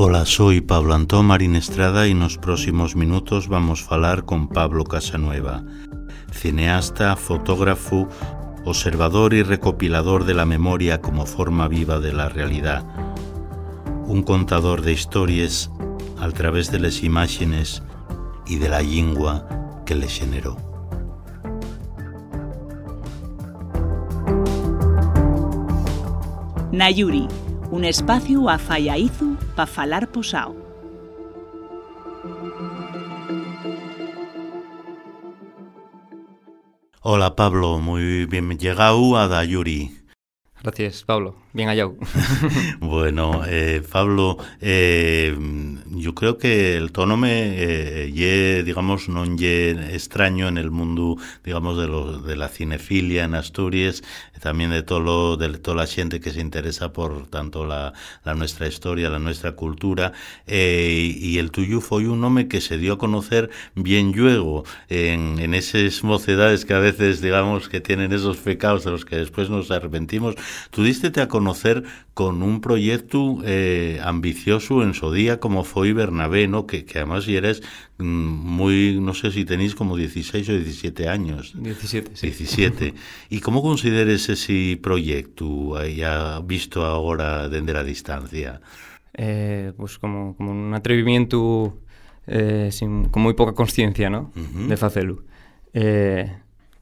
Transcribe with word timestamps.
Hola, 0.00 0.26
soy 0.26 0.60
Pablo 0.60 0.94
Antón 0.94 1.26
Marín 1.26 1.56
Estrada 1.56 2.06
y 2.06 2.14
nos 2.14 2.38
próximos 2.38 2.94
minutos 2.94 3.48
vamos 3.48 3.82
a 3.82 3.86
falar 3.86 4.24
con 4.24 4.46
Pablo 4.46 4.84
Casanueva, 4.84 5.64
cineasta, 6.30 7.16
fotógrafo, 7.16 8.08
observador 8.64 9.34
y 9.34 9.42
recopilador 9.42 10.24
de 10.24 10.34
la 10.34 10.46
memoria 10.46 11.00
como 11.00 11.26
forma 11.26 11.66
viva 11.66 11.98
de 11.98 12.12
la 12.12 12.28
realidad, 12.28 12.86
un 14.06 14.22
contador 14.22 14.82
de 14.82 14.92
historias 14.92 15.68
a 16.16 16.28
través 16.28 16.70
de 16.70 16.78
las 16.78 17.02
imágenes 17.02 17.82
y 18.46 18.58
de 18.58 18.68
la 18.68 18.82
lengua 18.82 19.48
que 19.84 19.96
le 19.96 20.06
generó. 20.06 20.56
Nayuri, 26.70 27.26
un 27.72 27.84
espacio 27.84 28.48
a 28.48 28.58
Fallaizu 28.58 29.27
para 29.58 29.66
falar 29.66 30.06
posao. 30.12 30.54
Hola 37.02 37.34
Pablo, 37.34 37.78
muy 37.78 38.26
bien 38.26 38.56
llegado 38.56 39.16
a 39.16 39.26
Dayuri. 39.26 39.90
Gracias, 40.62 41.02
Pablo. 41.02 41.34
Bien 41.54 41.68
hallado. 41.68 41.96
bueno, 42.80 43.42
eh, 43.46 43.82
Pablo, 43.90 44.36
eh, 44.60 45.34
yo 45.86 46.14
creo 46.14 46.36
que 46.36 46.76
el 46.76 46.92
tónome 46.92 47.54
eh, 47.56 48.12
ye, 48.12 48.62
digamos, 48.64 49.08
no 49.08 49.24
ye 49.36 49.70
extraño 49.94 50.46
en 50.46 50.58
el 50.58 50.70
mundo, 50.70 51.16
digamos, 51.44 51.78
de, 51.78 51.88
lo, 51.88 52.18
de 52.18 52.36
la 52.36 52.48
cinefilia 52.48 53.24
en 53.24 53.34
Asturias, 53.34 54.02
también 54.40 54.70
de 54.70 54.82
todo 54.82 55.00
lo, 55.00 55.36
de 55.36 55.48
toda 55.58 55.78
la 55.78 55.86
gente 55.86 56.20
que 56.20 56.32
se 56.32 56.40
interesa 56.40 56.92
por 56.92 57.26
tanto 57.28 57.66
la, 57.66 57.94
nuestra 58.36 58.68
historia, 58.68 59.08
la 59.08 59.18
nuestra 59.18 59.52
cultura, 59.52 60.12
eh, 60.46 61.16
y 61.16 61.38
el 61.38 61.50
tuyo 61.50 61.80
fue 61.80 62.06
un 62.08 62.20
nombre 62.20 62.46
que 62.46 62.60
se 62.60 62.76
dio 62.76 62.92
a 62.92 62.98
conocer 62.98 63.48
bien 63.74 64.12
luego, 64.14 64.64
en, 64.90 65.38
en 65.38 65.54
esas 65.54 66.04
mocedades 66.04 66.66
que 66.66 66.74
a 66.74 66.78
veces, 66.78 67.22
digamos, 67.22 67.70
que 67.70 67.80
tienen 67.80 68.12
esos 68.12 68.36
pecados 68.36 68.84
de 68.84 68.90
los 68.90 69.04
que 69.06 69.16
después 69.16 69.48
nos 69.48 69.70
arrepentimos. 69.70 70.34
Tú 70.70 70.84
diste 70.84 71.08
a 71.20 71.28
conocer 71.38 71.84
con 72.14 72.42
un 72.42 72.60
proyecto 72.60 73.38
eh, 73.44 74.00
ambicioso 74.02 74.82
en 74.82 74.92
su 74.92 75.12
día 75.12 75.38
como 75.38 75.62
fue 75.62 75.92
Bernabé, 75.92 76.48
¿no? 76.48 76.66
que, 76.66 76.84
que 76.84 76.98
además 76.98 77.28
eres 77.28 77.62
mm, 77.98 78.04
muy, 78.04 78.98
no 79.00 79.14
sé 79.14 79.30
si 79.30 79.44
tenéis 79.44 79.76
como 79.76 79.96
16 79.96 80.48
o 80.48 80.52
17 80.52 81.08
años. 81.08 81.52
17, 81.54 82.10
sí. 82.14 82.26
17. 82.26 82.94
¿Y 83.30 83.38
cómo 83.38 83.62
consideres 83.62 84.28
ese 84.28 84.78
proyecto, 84.82 85.80
ya 85.86 86.40
visto 86.40 86.84
ahora 86.84 87.48
desde 87.48 87.72
la 87.72 87.84
distancia? 87.84 88.60
Eh, 89.14 89.72
pues 89.76 89.98
como, 89.98 90.36
como 90.36 90.50
un 90.50 90.74
atrevimiento 90.74 91.78
eh, 92.26 92.70
sin, 92.72 93.04
con 93.10 93.22
muy 93.22 93.34
poca 93.34 93.52
conciencia, 93.52 94.10
¿no? 94.10 94.32
Uh 94.34 94.40
-huh. 94.40 94.66
De 94.66 94.76
facelo. 94.76 95.22
Eh, 95.72 96.30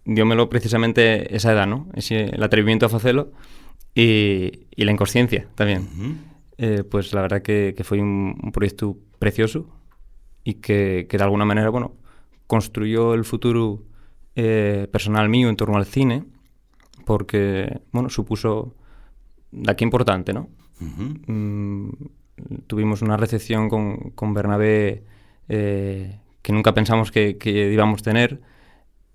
diómelo 0.06 0.48
precisamente 0.48 1.34
esa 1.36 1.52
edad, 1.52 1.66
¿no? 1.66 1.88
Ese, 1.94 2.30
el 2.34 2.42
atrevimiento 2.42 2.86
a 2.86 2.88
facelo 2.88 3.32
y, 3.96 4.66
y 4.76 4.84
la 4.84 4.92
inconsciencia 4.92 5.48
también. 5.54 5.82
Uh 5.82 6.02
-huh. 6.02 6.16
eh, 6.58 6.84
pues 6.84 7.12
la 7.14 7.22
verdad 7.22 7.42
que, 7.42 7.74
que 7.76 7.82
fue 7.82 7.98
un, 7.98 8.38
un, 8.42 8.52
proyecto 8.52 8.96
precioso 9.18 9.66
y 10.44 10.54
que, 10.54 11.06
que, 11.08 11.16
de 11.16 11.24
alguna 11.24 11.46
manera, 11.46 11.70
bueno, 11.70 11.94
construyó 12.46 13.14
el 13.14 13.24
futuro 13.24 13.82
eh, 14.36 14.86
personal 14.92 15.28
mío 15.30 15.48
en 15.48 15.56
torno 15.56 15.78
al 15.78 15.86
cine 15.86 16.24
porque, 17.06 17.80
bueno, 17.92 18.10
supuso 18.10 18.74
de 19.50 19.70
aquí 19.70 19.84
importante, 19.84 20.32
¿no? 20.34 20.48
Uh 20.80 20.84
-huh. 20.84 21.32
mm, 21.32 21.90
tuvimos 22.66 23.00
una 23.00 23.16
recepción 23.16 23.70
con, 23.70 24.10
con 24.14 24.34
Bernabé 24.34 25.04
eh, 25.48 26.20
que 26.42 26.52
nunca 26.52 26.74
pensamos 26.74 27.10
que, 27.10 27.38
que 27.38 27.72
íbamos 27.72 28.02
a 28.02 28.04
tener 28.04 28.40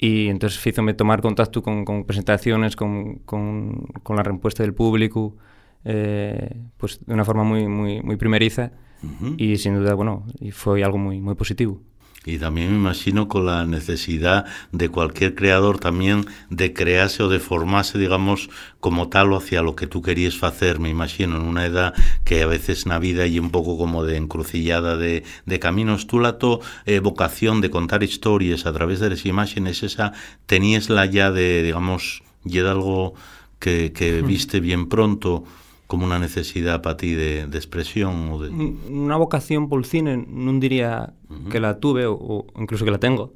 y 0.03 0.29
entonces 0.29 0.66
hízome 0.66 0.95
tomar 0.95 1.22
contacto 1.22 1.62
con, 1.62 1.85
con 1.85 2.06
presentaciones, 2.06 2.75
con, 2.75 3.19
con, 3.19 3.85
con, 4.01 4.16
la 4.16 4.23
respuesta 4.23 4.63
del 4.63 4.73
público, 4.73 5.38
eh, 5.85 6.57
pues 6.78 7.00
de 7.06 7.13
una 7.13 7.23
forma 7.23 7.44
muy, 7.44 7.67
muy, 7.67 8.01
muy 8.01 8.16
primeriza 8.16 8.72
uh 9.03 9.07
-huh. 9.07 9.35
y 9.38 9.57
sin 9.57 9.75
duda, 9.75 9.94
bueno, 9.94 10.25
y 10.39 10.50
fue 10.50 10.84
algo 10.84 10.97
muy, 10.97 11.22
muy 11.22 11.35
positivo. 11.35 11.84
Y 12.24 12.38
también 12.38 12.70
me 12.70 12.78
imagino 12.78 13.28
con 13.28 13.48
la 13.48 13.66
necesidad 13.66 14.46
de 14.72 14.90
cualquier 14.90 15.34
creador 15.34 15.80
también 15.80 16.26
de 16.52 16.72
crearse 16.72 17.24
o 17.24 17.30
de 17.30 17.40
formarse, 17.40 17.98
digamos, 17.98 18.52
como 18.80 19.09
tal 19.09 19.34
o 19.34 19.38
hacia 19.38 19.64
lo 19.64 19.76
que 19.76 19.88
tú 19.88 20.04
querías 20.04 20.44
hacer, 20.44 20.80
me 20.80 20.90
imagino, 20.90 21.38
en 21.38 21.42
una 21.42 21.66
edad 21.66 21.96
que 22.24 22.44
a 22.44 22.46
veces 22.46 22.86
en 22.86 22.92
la 22.92 23.00
vida 23.00 23.24
hay 23.24 23.40
un 23.40 23.50
poco 23.50 23.76
como 23.76 24.04
de 24.04 24.18
encrucillada 24.18 24.98
de, 24.98 25.24
de 25.48 25.60
caminos. 25.60 26.06
Tú 26.06 26.20
la 26.20 26.38
to, 26.38 26.62
eh, 26.86 27.00
vocación 27.00 27.60
de 27.60 27.72
contar 27.72 28.04
historias 28.04 28.68
a 28.68 28.74
través 28.74 29.00
de 29.00 29.10
las 29.10 29.26
imágenes, 29.26 29.81
esa 29.81 30.14
tenías 30.46 30.92
la 30.92 31.08
ya 31.08 31.31
de, 31.31 31.64
digamos, 31.64 32.22
de 32.44 32.60
algo 32.60 33.16
que, 33.58 33.94
que 33.94 34.22
viste 34.22 34.60
bien 34.60 34.90
pronto, 34.90 35.44
como 35.91 36.06
una 36.06 36.19
necesidad 36.19 36.81
para 36.81 36.96
ti 36.96 37.16
de, 37.16 37.47
de 37.47 37.57
expresión? 37.57 38.29
O 38.31 38.41
de... 38.41 38.47
Una 38.50 39.18
vocación 39.18 39.68
por 39.68 39.78
el 39.78 39.84
cine, 39.84 40.25
no 40.25 40.57
diría 40.57 41.12
uh 41.28 41.34
-huh. 41.34 41.50
que 41.50 41.59
la 41.59 41.81
tuve 41.81 42.06
o, 42.06 42.13
o, 42.13 42.46
incluso 42.57 42.85
que 42.85 42.91
la 42.91 42.97
tengo, 42.97 43.34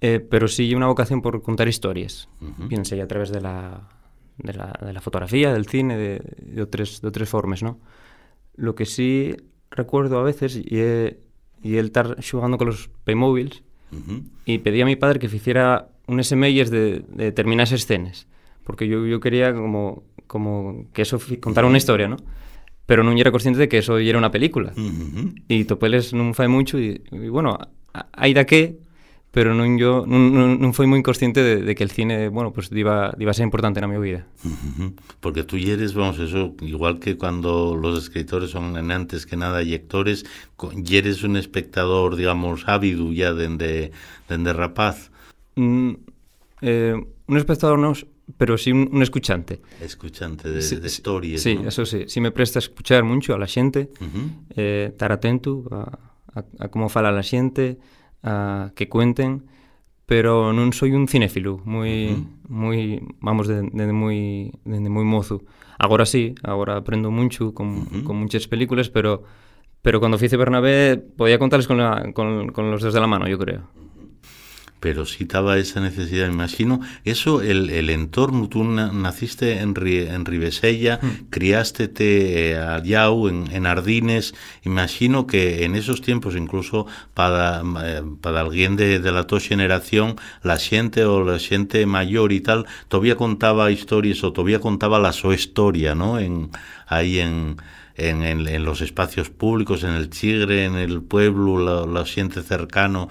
eh, 0.00 0.18
pero 0.18 0.48
sí 0.48 0.74
una 0.74 0.88
vocación 0.88 1.22
por 1.22 1.40
contar 1.40 1.68
historias, 1.68 2.28
uh 2.40 2.46
-huh. 2.66 3.00
a 3.00 3.06
través 3.06 3.30
de 3.30 3.40
la, 3.40 3.88
de 4.38 4.54
la, 4.54 4.76
de 4.84 4.92
la 4.92 5.00
fotografía, 5.00 5.52
del 5.52 5.66
cine, 5.66 5.96
de, 5.96 6.20
de, 6.42 6.62
otras, 6.62 7.00
de 7.00 7.06
otras 7.06 7.28
formas, 7.28 7.62
¿no? 7.62 7.78
Lo 8.56 8.74
que 8.74 8.86
sí 8.86 9.36
recuerdo 9.70 10.18
a 10.18 10.24
veces 10.24 10.56
y, 10.56 10.74
y 11.62 11.76
el 11.76 11.86
estar 11.86 12.16
jugando 12.28 12.58
con 12.58 12.66
los 12.66 12.90
Playmobiles 13.04 13.62
uh 13.92 13.96
-huh. 13.96 14.22
y 14.46 14.58
pedí 14.58 14.80
a 14.82 14.84
mi 14.84 14.96
padre 14.96 15.20
que 15.20 15.26
hiciera 15.26 15.86
un 16.08 16.18
SMS 16.18 16.70
de, 16.70 17.04
de 17.18 17.24
determinadas 17.30 17.70
escenas, 17.70 18.26
porque 18.64 18.88
yo, 18.88 19.06
yo 19.06 19.20
quería 19.20 19.52
como 19.54 20.02
como 20.26 20.86
que 20.92 21.02
eso 21.02 21.20
contara 21.40 21.68
unha 21.68 21.78
historia, 21.78 22.08
¿no? 22.08 22.16
Pero 22.84 23.00
non 23.04 23.16
era 23.16 23.32
consciente 23.32 23.60
de 23.60 23.68
que 23.68 23.80
eso 23.80 23.96
era 24.00 24.18
unha 24.18 24.32
película. 24.32 24.72
Uh 24.76 24.90
-huh. 24.90 25.26
E 25.48 25.64
topeles 25.68 26.12
non 26.16 26.32
fai 26.34 26.48
mucho 26.48 26.80
e, 26.80 27.04
e 27.12 27.28
bueno, 27.28 27.56
hai 27.92 28.32
da 28.34 28.44
que, 28.48 28.80
pero 29.34 29.50
non 29.50 29.74
yo 29.76 30.06
non, 30.06 30.62
non 30.62 30.70
foi 30.70 30.86
moi 30.86 31.02
inconsciente 31.02 31.42
de, 31.42 31.66
de 31.66 31.72
que 31.74 31.82
el 31.82 31.90
cine, 31.90 32.30
bueno, 32.30 32.54
pues 32.54 32.70
iba, 32.70 33.10
iba 33.18 33.30
a 33.30 33.36
ser 33.36 33.42
importante 33.42 33.82
na 33.82 33.90
miña 33.90 33.98
vida. 34.00 34.20
Uh 34.46 34.54
-huh. 34.54 34.90
Porque 35.18 35.42
tú 35.42 35.58
eres, 35.58 35.92
vamos, 35.92 36.22
eso, 36.22 36.54
igual 36.62 37.02
que 37.02 37.18
cuando 37.18 37.74
los 37.74 37.98
escritores 37.98 38.54
son 38.54 38.78
antes 38.78 39.26
que 39.26 39.36
nada 39.36 39.58
lectores, 39.60 40.22
eres 40.86 41.26
un 41.26 41.36
espectador, 41.36 42.14
digamos, 42.14 42.62
ávido 42.70 43.10
ya 43.10 43.34
dende, 43.34 43.90
dende 44.30 44.54
rapaz. 44.54 45.10
Mm, 45.56 45.98
eh, 46.62 46.94
un 47.26 47.36
espectador 47.36 47.78
non, 47.82 47.98
pero 48.36 48.56
sí 48.56 48.72
un, 48.72 48.88
un 48.92 49.02
escuchante. 49.02 49.60
Escuchante 49.80 50.50
de, 50.50 50.62
sí, 50.62 50.76
de 50.76 50.88
stories, 50.88 51.42
Sí, 51.42 51.56
¿no? 51.56 51.68
eso 51.68 51.84
sí. 51.84 52.04
Sí 52.06 52.20
me 52.20 52.30
presta 52.30 52.58
escuchar 52.58 53.04
mucho 53.04 53.34
a 53.34 53.38
la 53.38 53.46
xente, 53.46 53.90
uh 54.00 54.04
-huh. 54.04 54.26
eh, 54.56 54.88
estar 54.92 55.12
atento 55.12 55.64
a, 55.70 55.98
a, 56.34 56.44
a 56.64 56.68
como 56.68 56.88
fala 56.88 57.10
a 57.10 57.22
xente, 57.22 57.78
a 58.22 58.72
que 58.74 58.88
cuenten, 58.88 59.44
pero 60.06 60.52
non 60.52 60.72
soy 60.76 60.92
un 60.92 61.08
cinéfilo, 61.08 61.60
moi, 61.64 62.12
uh 62.12 62.20
-huh. 62.20 62.24
moi 62.48 62.78
vamos, 63.24 63.48
dende 63.48 63.72
de, 63.72 63.86
de 63.88 63.92
moi, 63.96 64.52
dende 64.64 64.88
moi 64.92 65.04
mozo. 65.04 65.40
Agora 65.80 66.04
sí, 66.04 66.34
agora 66.44 66.76
aprendo 66.76 67.10
mucho 67.10 67.52
con, 67.52 67.68
uh 67.68 67.84
-huh. 67.88 68.02
con 68.04 68.16
muchas 68.16 68.48
películas, 68.48 68.88
pero 68.92 69.24
pero 69.84 70.00
cuando 70.00 70.16
fice 70.16 70.36
Bernabé 70.40 70.96
podía 70.96 71.36
contarles 71.38 71.68
con, 71.68 71.76
la, 71.76 72.12
con, 72.16 72.48
con 72.56 72.70
los 72.72 72.80
dedos 72.80 72.94
de 72.96 73.00
la 73.00 73.06
mano, 73.06 73.28
yo 73.28 73.36
creo. 73.36 73.60
Uh 73.60 73.80
-huh. 73.80 73.83
Pero 74.84 75.06
sí 75.06 75.22
estaba 75.22 75.56
esa 75.56 75.80
necesidad, 75.80 76.26
me 76.26 76.34
imagino. 76.34 76.82
Eso, 77.06 77.40
el, 77.40 77.70
el 77.70 77.88
entorno, 77.88 78.50
tú 78.50 78.64
naciste 78.64 79.60
en, 79.60 79.72
en 79.78 80.26
Ribesella, 80.26 81.00
mm. 81.00 81.30
criaste 81.30 81.90
eh, 82.00 82.58
allá 82.58 83.06
en, 83.06 83.50
en 83.50 83.64
Ardines, 83.64 84.34
imagino 84.62 85.26
que 85.26 85.64
en 85.64 85.74
esos 85.74 86.02
tiempos, 86.02 86.36
incluso 86.36 86.86
para, 87.14 87.62
eh, 87.82 88.02
para 88.20 88.42
alguien 88.42 88.76
de, 88.76 88.98
de 88.98 89.10
la 89.10 89.26
tu 89.26 89.40
generación, 89.40 90.16
la 90.42 90.58
gente 90.58 91.06
o 91.06 91.24
la 91.24 91.38
gente 91.38 91.86
mayor 91.86 92.30
y 92.32 92.42
tal, 92.42 92.66
todavía 92.88 93.16
contaba 93.16 93.70
historias 93.70 94.22
o 94.22 94.34
todavía 94.34 94.60
contaba 94.60 94.98
la 94.98 95.12
su 95.12 95.32
historia, 95.32 95.94
¿no? 95.94 96.18
En, 96.18 96.50
ahí 96.86 97.20
en... 97.20 97.56
En, 97.96 98.24
en, 98.24 98.48
en, 98.48 98.64
los 98.64 98.80
espacios 98.80 99.30
públicos, 99.30 99.84
en 99.84 99.90
el 99.90 100.10
Chigre, 100.10 100.64
en 100.64 100.74
el 100.74 101.00
pueblo, 101.00 101.60
la, 101.64 101.86
la 101.86 102.04
gente 102.04 102.42
cercano, 102.42 103.08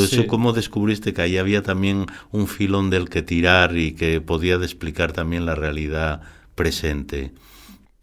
sí. 0.00 0.20
eso, 0.20 0.26
¿cómo 0.26 0.52
descubriste 0.52 1.12
que 1.12 1.22
ahí 1.22 1.38
había 1.38 1.62
también 1.62 2.06
un 2.32 2.46
filón 2.46 2.90
del 2.90 3.08
que 3.08 3.22
tirar 3.22 3.76
y 3.76 3.92
que 3.92 4.20
podía 4.20 4.54
explicar 4.56 5.12
también 5.12 5.46
la 5.46 5.54
realidad 5.54 6.22
presente? 6.54 7.32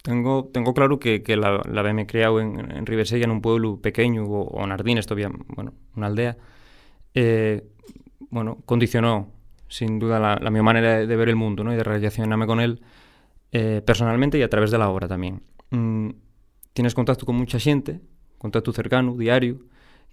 Tengo, 0.02 0.50
tengo 0.52 0.74
claro 0.74 0.98
que, 0.98 1.22
que 1.22 1.36
la, 1.36 1.62
la 1.70 1.82
me 1.92 2.06
criado 2.06 2.40
en, 2.40 2.72
en 2.72 2.86
Ribersella, 2.86 3.24
en 3.24 3.30
un 3.30 3.40
pueblo 3.40 3.80
pequeño, 3.80 4.24
o, 4.24 4.42
o 4.42 4.64
en 4.64 4.72
Ardines 4.72 5.06
todavía, 5.06 5.30
bueno, 5.48 5.74
una 5.94 6.08
aldea, 6.08 6.36
eh, 7.14 7.62
bueno, 8.30 8.58
condicionó 8.64 9.30
sin 9.68 9.98
duda 9.98 10.18
la, 10.18 10.36
la 10.36 10.50
mi 10.50 10.60
manera 10.60 10.98
de, 10.98 11.06
de, 11.06 11.16
ver 11.16 11.28
el 11.28 11.36
mundo 11.36 11.64
¿no? 11.64 11.72
y 11.72 11.76
de 11.76 11.84
relacionarme 11.84 12.46
con 12.46 12.60
él 12.60 12.82
eh, 13.52 13.82
personalmente 13.84 14.38
y 14.38 14.42
a 14.42 14.48
través 14.48 14.70
de 14.70 14.78
la 14.78 14.88
obra 14.88 15.08
también. 15.08 15.42
Mm, 15.70 16.10
tienes 16.72 16.94
contacto 16.94 17.24
con 17.24 17.36
mucha 17.36 17.58
gente, 17.58 18.00
contacto 18.38 18.72
cercano, 18.72 19.16
diario, 19.16 19.60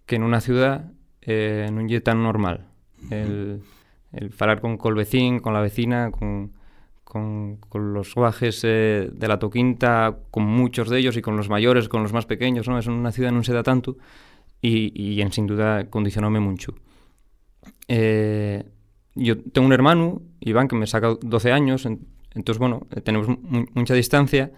que 0.06 0.18
en 0.18 0.24
una 0.24 0.42
ciudad 0.42 0.92
eh, 1.22 1.68
non 1.72 1.88
lle 1.88 2.02
tan 2.02 2.24
normal. 2.24 2.68
El, 3.10 3.62
el 4.12 4.30
falar 4.32 4.62
con 4.62 4.78
col 4.78 4.96
vecín, 4.96 5.40
con 5.40 5.54
la 5.54 5.62
vecina, 5.62 6.12
con, 6.12 6.54
con, 7.04 7.58
con 7.58 7.94
los 7.94 8.14
guajes 8.14 8.62
eh, 8.64 9.10
de 9.12 9.28
la 9.28 9.40
toquinta, 9.40 10.18
con 10.32 10.46
muchos 10.46 10.90
de 10.90 11.00
ellos 11.00 11.18
y 11.18 11.22
con 11.22 11.38
los 11.38 11.50
mayores, 11.50 11.90
con 11.90 12.04
los 12.04 12.14
más 12.14 12.26
pequeños, 12.26 12.68
¿no? 12.68 12.78
Es 12.78 12.88
una 12.88 13.12
ciudad 13.12 13.32
non 13.32 13.44
se 13.44 13.54
da 13.54 13.64
tanto 13.64 13.98
y, 14.62 14.92
y 14.94 15.22
en 15.22 15.32
sin 15.32 15.48
duda 15.48 15.90
condicionóme 15.90 16.40
mucho. 16.40 16.76
Eh, 17.88 18.64
yo 19.16 19.42
tengo 19.42 19.66
un 19.66 19.74
hermano, 19.74 20.22
Iván, 20.40 20.68
que 20.68 20.76
me 20.76 20.88
saca 20.88 21.18
12 21.20 21.52
años, 21.52 21.86
en, 21.86 22.06
entonces, 22.36 22.60
bueno, 22.60 22.88
eh, 22.96 23.02
tenemos 23.02 23.28
mucha 23.74 23.94
distancia 23.94 24.52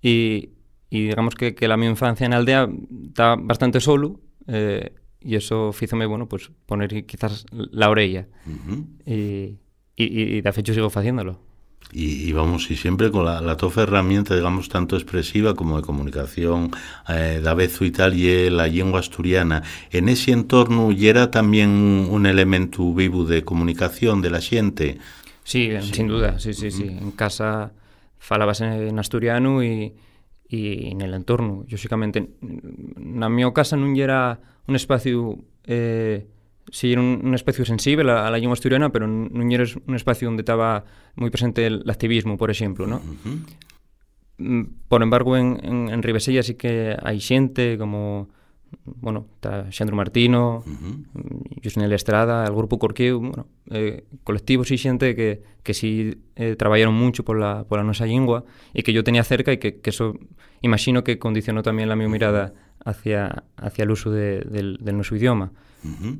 y, 0.00 0.50
y 0.88 1.08
digamos 1.08 1.34
que, 1.34 1.54
que, 1.54 1.68
la 1.68 1.76
mi 1.76 1.86
infancia 1.86 2.26
en 2.26 2.32
aldea 2.32 2.68
está 3.08 3.36
bastante 3.36 3.80
solo 3.80 4.20
eh, 4.46 4.94
y 5.22 5.36
eso 5.36 5.72
fízome, 5.72 6.06
bueno, 6.06 6.28
pues 6.28 6.50
poner 6.66 7.06
quizás 7.06 7.46
la 7.52 7.90
orella. 7.90 8.26
Uh 8.46 8.50
-huh. 8.50 8.84
y, 9.06 9.58
y, 9.96 10.36
y 10.36 10.40
de 10.40 10.50
hecho 10.56 10.74
sigo 10.74 10.86
haciéndolo. 10.88 11.38
Y, 11.92 12.28
y, 12.28 12.32
vamos, 12.32 12.70
y 12.70 12.76
siempre 12.76 13.10
con 13.10 13.24
la, 13.24 13.40
la 13.40 13.56
tofa 13.56 13.82
herramienta, 13.82 14.36
digamos, 14.36 14.68
tanto 14.68 14.96
expresiva 14.96 15.54
como 15.54 15.76
de 15.76 15.82
comunicación, 15.82 16.70
eh, 17.08 17.40
de 17.42 17.54
Bezu 17.54 17.84
y 17.84 17.90
tal, 17.90 18.14
y 18.14 18.48
la 18.48 18.68
lengua 18.68 19.00
asturiana. 19.00 19.62
En 19.90 20.08
ese 20.08 20.30
entorno, 20.30 20.92
¿y 20.92 21.08
era 21.08 21.30
también 21.30 21.70
un, 21.70 22.08
un 22.10 22.26
elemento 22.26 22.94
vivo 22.94 23.24
de 23.24 23.42
comunicación 23.42 24.22
de 24.22 24.30
la 24.30 24.40
gente? 24.40 24.98
Sí, 25.42 25.70
sí, 25.80 25.94
sin 25.94 26.06
duda, 26.06 26.38
sí, 26.38 26.54
sí, 26.54 26.70
sí. 26.70 26.84
En 26.84 27.10
casa 27.10 27.72
falabas 28.18 28.60
en 28.60 28.96
asturiano 28.98 29.64
y, 29.64 29.92
e 30.50 30.92
nel 30.98 31.14
entorno. 31.14 31.62
Xosicamente, 31.70 32.34
na 32.98 33.30
miña 33.30 33.54
casa 33.54 33.78
non 33.78 33.94
era 33.94 34.36
un 34.66 34.74
espacio... 34.74 35.38
Eh, 35.64 36.26
si 36.70 36.92
era 36.92 37.00
un, 37.00 37.18
un 37.22 37.34
espacio 37.34 37.64
sensible 37.64 38.10
a, 38.12 38.26
a 38.26 38.30
la 38.30 38.38
lingua 38.38 38.54
asturiana, 38.54 38.90
pero 38.90 39.06
non 39.06 39.46
era 39.50 39.64
un 39.66 39.94
espacio 39.94 40.26
onde 40.26 40.42
estaba 40.42 40.82
moi 41.18 41.30
presente 41.30 41.66
el 41.66 41.82
activismo, 41.90 42.38
por 42.38 42.50
exemplo, 42.50 42.86
¿no? 42.86 43.02
Uh 43.02 43.16
-huh. 43.22 43.38
Mm, 44.40 44.64
por 44.88 45.02
embargo, 45.02 45.36
en, 45.36 45.58
en, 45.62 45.88
en 45.90 46.02
Ribesella 46.02 46.42
sí 46.42 46.54
que 46.54 46.96
hai 46.96 47.18
xente 47.20 47.76
como 47.76 48.30
bueno, 48.84 49.26
está 49.34 49.70
Xandro 49.70 49.96
Martino, 49.96 50.62
uh 50.66 50.70
-huh. 50.70 51.92
Estrada, 51.94 52.44
el 52.46 52.54
grupo 52.54 52.78
Corqueu, 52.78 53.18
bueno, 53.20 53.46
eh, 53.70 54.04
colectivos 54.24 54.70
e 54.70 54.78
xente 54.78 55.14
que, 55.14 55.42
que 55.62 55.74
si 55.74 56.22
eh, 56.36 56.56
traballaron 56.56 56.94
mucho 56.94 57.24
por 57.24 57.38
la, 57.38 57.64
por 57.64 57.78
la 57.78 57.84
nosa 57.84 58.06
lingua 58.06 58.44
e 58.74 58.82
que 58.82 58.92
yo 58.92 59.02
tenía 59.02 59.24
cerca 59.24 59.52
e 59.52 59.58
que, 59.58 59.80
que 59.82 59.90
eso 59.90 60.14
imagino 60.62 61.02
que 61.02 61.18
condicionó 61.18 61.62
tamén 61.62 61.90
la 61.90 61.96
mi 61.98 62.06
mirada 62.06 62.54
hacia, 62.84 63.44
hacia 63.56 63.82
el 63.84 63.90
uso 63.90 64.10
de, 64.10 64.46
del, 64.46 64.78
del 64.80 64.96
noso 64.96 65.16
idioma. 65.16 65.52
Uh 65.84 65.88
-huh. 65.88 66.14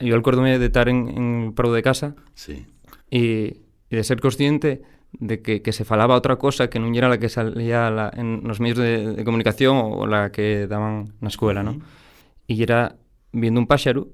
Yo 0.00 0.16
acuérdome 0.16 0.58
de 0.58 0.66
estar 0.66 0.88
en, 0.88 1.08
en 1.08 1.26
el 1.48 1.52
prado 1.54 1.74
de 1.74 1.82
casa 1.82 2.14
sí. 2.34 2.66
e, 3.10 3.64
e 3.90 3.94
de 3.96 4.04
ser 4.04 4.20
consciente 4.20 4.84
de 5.18 5.40
que, 5.40 5.62
que 5.62 5.72
se 5.72 5.84
falaba 5.84 6.14
outra 6.14 6.36
cosa 6.36 6.68
que 6.68 6.76
non 6.78 6.92
era 6.92 7.08
la 7.08 7.16
que 7.16 7.32
salía 7.32 7.88
la, 7.88 8.12
en 8.12 8.44
los 8.44 8.60
medios 8.60 8.78
de, 8.78 9.16
de 9.16 9.22
comunicación 9.24 9.80
ou 9.80 10.04
la 10.04 10.28
que 10.28 10.68
daban 10.68 11.16
na 11.24 11.32
escuela, 11.32 11.64
uh 11.64 11.72
-huh. 11.72 11.80
¿no? 11.80 12.48
E 12.48 12.54
era 12.60 13.00
viendo 13.32 13.58
un 13.60 13.66
páxaro 13.66 14.12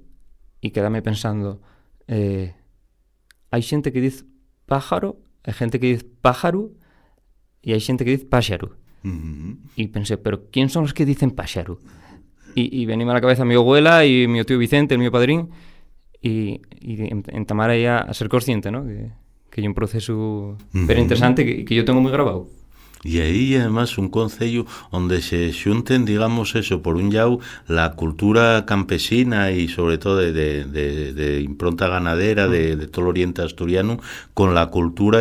e 0.63 0.71
quedame 0.71 1.03
pensando 1.03 1.59
eh, 2.07 2.55
hai 3.51 3.63
xente 3.67 3.91
que 3.91 3.99
diz 3.99 4.23
pájaro, 4.71 5.19
hai 5.43 5.55
xente 5.55 5.83
que 5.83 5.91
diz 5.91 6.07
pájaro 6.23 6.71
e 7.67 7.75
hai 7.75 7.83
xente 7.83 8.07
que 8.07 8.15
diz 8.15 8.25
páxaro. 8.25 8.79
Uh 9.03 9.11
-huh. 9.11 9.53
E 9.75 9.91
pensé, 9.91 10.15
pero 10.23 10.47
¿quién 10.55 10.71
son 10.71 10.87
os 10.87 10.95
que 10.95 11.03
dicen 11.03 11.35
páxaro? 11.35 11.83
E, 12.55 12.63
e 12.71 12.87
venime 12.87 13.11
a 13.11 13.19
la 13.19 13.25
cabeza 13.25 13.43
mi 13.43 13.59
abuela 13.59 14.07
e 14.07 14.31
mi 14.31 14.39
tío 14.47 14.61
Vicente, 14.61 14.95
el 14.95 15.03
mío 15.03 15.11
padrín, 15.11 15.51
e, 16.23 16.63
e 16.79 17.11
entamar 17.35 17.75
aí 17.75 17.91
a, 17.91 18.07
a 18.07 18.15
ser 18.15 18.31
consciente, 18.31 18.71
¿no? 18.71 18.87
Que, 18.87 19.22
que 19.53 19.61
é 19.61 19.69
un 19.69 19.77
proceso 19.77 20.57
pero 20.89 20.97
interesante 20.97 21.45
que, 21.45 21.69
que 21.69 21.77
yo 21.77 21.85
tengo 21.85 22.01
moi 22.01 22.09
grabado. 22.09 22.49
Y 23.05 23.19
ahí 23.19 23.57
además 23.57 23.99
un 23.99 24.09
concello 24.09 24.65
donde 24.93 25.23
se 25.23 25.53
junten, 25.53 26.05
digamos 26.05 26.55
eso, 26.55 26.83
por 26.83 26.97
un 26.97 27.13
lado, 27.13 27.41
la 27.67 27.93
cultura 27.93 28.65
campesina 28.65 29.51
y 29.51 29.67
sobre 29.67 29.99
todo 29.99 30.19
de, 30.19 30.33
de, 30.33 31.41
impronta 31.41 31.89
ganadera 31.89 32.47
de, 32.47 32.77
todo 32.87 33.07
el 33.07 33.09
oriente 33.09 33.43
asturiano, 33.43 33.99
con 34.35 34.55
la 34.55 34.67
cultura 34.67 35.19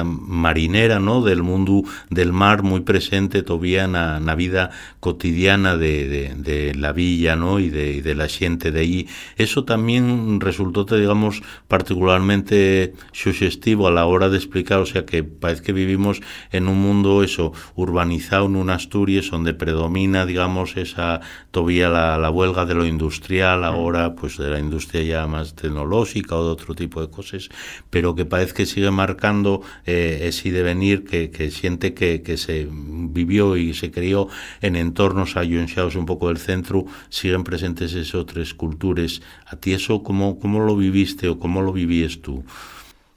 eh, 0.00 0.04
marinera, 0.04 1.00
¿no? 1.00 1.22
Del 1.22 1.42
mundo 1.42 1.82
del 2.08 2.32
mar 2.32 2.62
muy 2.62 2.80
presente 2.80 3.42
todavía 3.42 3.84
en 3.84 3.92
la 4.26 4.34
vida 4.36 4.70
cotidiana 5.00 5.76
de, 5.76 6.34
de, 6.36 6.74
la 6.76 6.92
villa, 6.92 7.34
¿no? 7.34 7.58
Y 7.58 7.68
de, 7.68 8.00
de 8.00 8.14
la 8.14 8.28
gente 8.28 8.70
de 8.70 8.80
allí. 8.80 9.08
Eso 9.36 9.64
también 9.64 10.40
resultó, 10.40 10.84
digamos, 10.84 11.42
particularmente 11.66 12.94
sugestivo 13.12 13.88
a 13.88 13.90
la 13.90 14.06
hora 14.06 14.28
de 14.28 14.36
explicar, 14.36 14.78
o 14.78 14.86
sea, 14.86 15.04
que 15.04 15.24
parece 15.24 15.62
que 15.62 15.72
vivimos 15.72 16.20
en 16.52 16.68
un 16.68 16.80
mundo 16.80 17.23
eso, 17.24 17.52
urbanizado 17.74 18.46
en 18.46 18.56
un 18.56 18.70
Asturias 18.70 19.30
donde 19.30 19.54
predomina, 19.54 20.26
digamos, 20.26 20.76
esa 20.76 21.20
todavía 21.50 21.88
la, 21.88 22.16
la 22.18 22.30
huelga 22.30 22.64
de 22.64 22.74
lo 22.74 22.86
industrial, 22.86 23.64
ahora 23.64 24.14
pues 24.14 24.38
de 24.38 24.50
la 24.50 24.58
industria 24.58 25.02
ya 25.02 25.26
más 25.26 25.54
tecnológica 25.54 26.36
o 26.36 26.44
de 26.44 26.50
otro 26.50 26.74
tipo 26.74 27.00
de 27.00 27.10
cosas, 27.10 27.48
pero 27.90 28.14
que 28.14 28.24
parece 28.24 28.54
que 28.54 28.66
sigue 28.66 28.90
marcando 28.90 29.62
eh, 29.86 30.20
ese 30.22 30.52
devenir 30.52 31.04
que, 31.04 31.30
que 31.30 31.50
siente 31.50 31.94
que, 31.94 32.22
que 32.22 32.36
se 32.36 32.68
vivió 32.70 33.56
y 33.56 33.74
se 33.74 33.90
crió 33.90 34.28
en 34.60 34.76
entornos 34.76 35.36
ayunchados 35.36 35.96
un 35.96 36.06
poco 36.06 36.28
del 36.28 36.38
centro, 36.38 36.86
siguen 37.08 37.44
presentes 37.44 37.94
esas 37.94 38.14
otras 38.14 38.54
culturas. 38.54 39.22
¿A 39.46 39.56
ti 39.56 39.72
eso 39.72 40.02
cómo, 40.02 40.38
cómo 40.38 40.60
lo 40.60 40.76
viviste 40.76 41.28
o 41.28 41.38
cómo 41.38 41.62
lo 41.62 41.72
vivías 41.72 42.20
tú? 42.20 42.44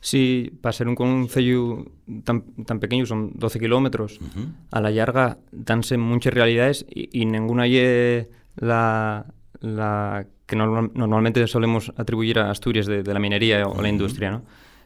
Sí, 0.08 0.54
para 0.62 0.72
ser 0.72 0.88
un 0.88 0.96
concello 0.96 1.84
tan, 2.24 2.44
tan 2.64 2.80
pequeño, 2.80 3.06
son 3.06 3.32
12 3.36 3.60
kilómetros, 3.60 4.22
uh 4.22 4.24
-huh. 4.24 4.54
a 4.72 4.80
la 4.80 4.90
larga 4.90 5.40
danse 5.52 5.98
muchas 5.98 6.34
realidades 6.34 6.86
y, 6.90 7.10
y 7.12 7.26
ninguna 7.26 7.68
es 7.68 8.28
la, 8.56 9.26
la 9.60 10.26
que 10.46 10.56
normal, 10.56 10.92
normalmente 10.94 11.46
solemos 11.48 11.92
atribuir 11.98 12.40
a 12.40 12.52
Asturias 12.52 12.86
de, 12.86 13.04
de 13.04 13.14
la 13.14 13.20
minería 13.20 13.66
o 13.66 13.72
uh 13.72 13.76
-huh. 13.76 13.82
la 13.82 13.90
industria. 13.90 14.32
¿no? 14.32 14.44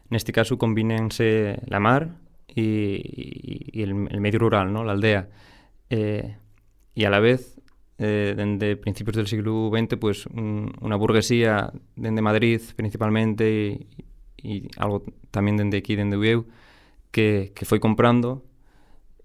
En 0.09 0.15
este 0.15 0.31
caso 0.31 0.57
combinense 0.57 1.59
la 1.67 1.79
mar 1.79 2.17
y, 2.47 2.62
y, 2.63 3.79
y 3.79 3.83
el, 3.83 3.91
el, 4.09 4.21
medio 4.21 4.39
rural, 4.39 4.74
¿no? 4.74 4.83
la 4.83 4.94
aldea. 4.94 5.29
Eh, 5.91 6.36
y 6.95 7.03
a 7.05 7.12
la 7.12 7.19
vez, 7.19 7.62
eh, 8.00 8.34
desde 8.36 8.75
principios 8.75 9.17
del 9.17 9.27
siglo 9.27 9.69
XX, 9.69 9.98
pues 10.00 10.25
un, 10.25 10.74
una 10.81 10.95
burguesía 10.95 11.72
desde 11.95 12.22
Madrid 12.24 12.60
principalmente 12.75 13.86
y, 13.98 14.11
e 14.41 14.69
algo 14.77 15.05
tamén 15.29 15.57
dende 15.57 15.77
aquí, 15.77 15.95
dende 15.95 16.17
Ueu, 16.17 16.50
que, 17.13 17.51
que 17.53 17.65
foi 17.65 17.79
comprando 17.79 18.43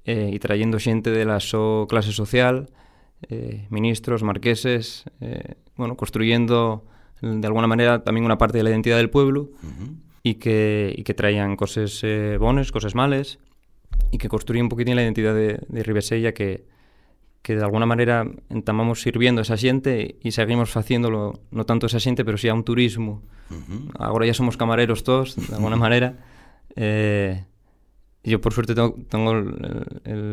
eh, 0.05 0.31
e 0.33 0.39
trayendo 0.39 0.79
xente 0.79 1.11
de 1.11 1.25
la 1.25 1.43
so 1.43 1.89
clase 1.91 2.15
social, 2.15 2.71
eh, 3.29 3.67
ministros, 3.71 4.23
marqueses, 4.23 5.05
eh, 5.21 5.57
bueno, 5.77 5.97
construyendo 5.97 6.85
de 7.21 7.47
alguna 7.47 7.67
manera 7.67 8.05
tamén 8.05 8.29
unha 8.29 8.37
parte 8.37 8.61
de 8.61 8.65
la 8.65 8.71
identidad 8.71 9.01
del 9.01 9.09
pueblo 9.09 9.49
uh 9.49 9.73
-huh. 9.73 9.91
e 10.21 10.37
que, 10.37 10.93
e 10.93 11.01
que 11.01 11.17
traían 11.17 11.57
cosas 11.57 12.05
eh, 12.05 12.37
bones, 12.37 12.69
cosas 12.69 12.93
males 12.93 13.41
e 14.13 14.21
que 14.21 14.29
construían 14.29 14.69
un 14.69 14.73
poquitín 14.73 15.01
la 15.01 15.03
identidad 15.03 15.33
de, 15.33 15.65
de 15.65 15.81
Ribesella 15.81 16.37
que, 16.37 16.69
que 17.47 17.55
de 17.55 17.63
alguna 17.63 17.87
manera 17.87 18.27
entamamos 18.51 19.03
sirviendo 19.03 19.39
a 19.39 19.47
esa 19.47 19.55
xente 19.55 20.19
e 20.19 20.31
seguimos 20.35 20.75
facéndolo 20.75 21.47
no 21.55 21.63
tanto 21.63 21.87
esa 21.87 22.03
xente, 22.03 22.27
pero 22.27 22.35
si 22.35 22.43
sí 22.43 22.49
a 22.51 22.59
un 22.59 22.67
turismo. 22.67 23.23
Uh 23.55 23.55
-huh. 23.55 24.03
Agora 24.03 24.27
ya 24.27 24.35
somos 24.35 24.59
camareros 24.59 25.07
todos, 25.07 25.39
de 25.39 25.55
alguna 25.55 25.79
manera. 25.87 26.19
Eh, 26.75 27.47
yo 28.27 28.43
por 28.43 28.51
suerte 28.51 28.75
tengo, 28.75 28.99
tengo 29.07 29.31
el, 29.31 29.47
el, 30.03 30.25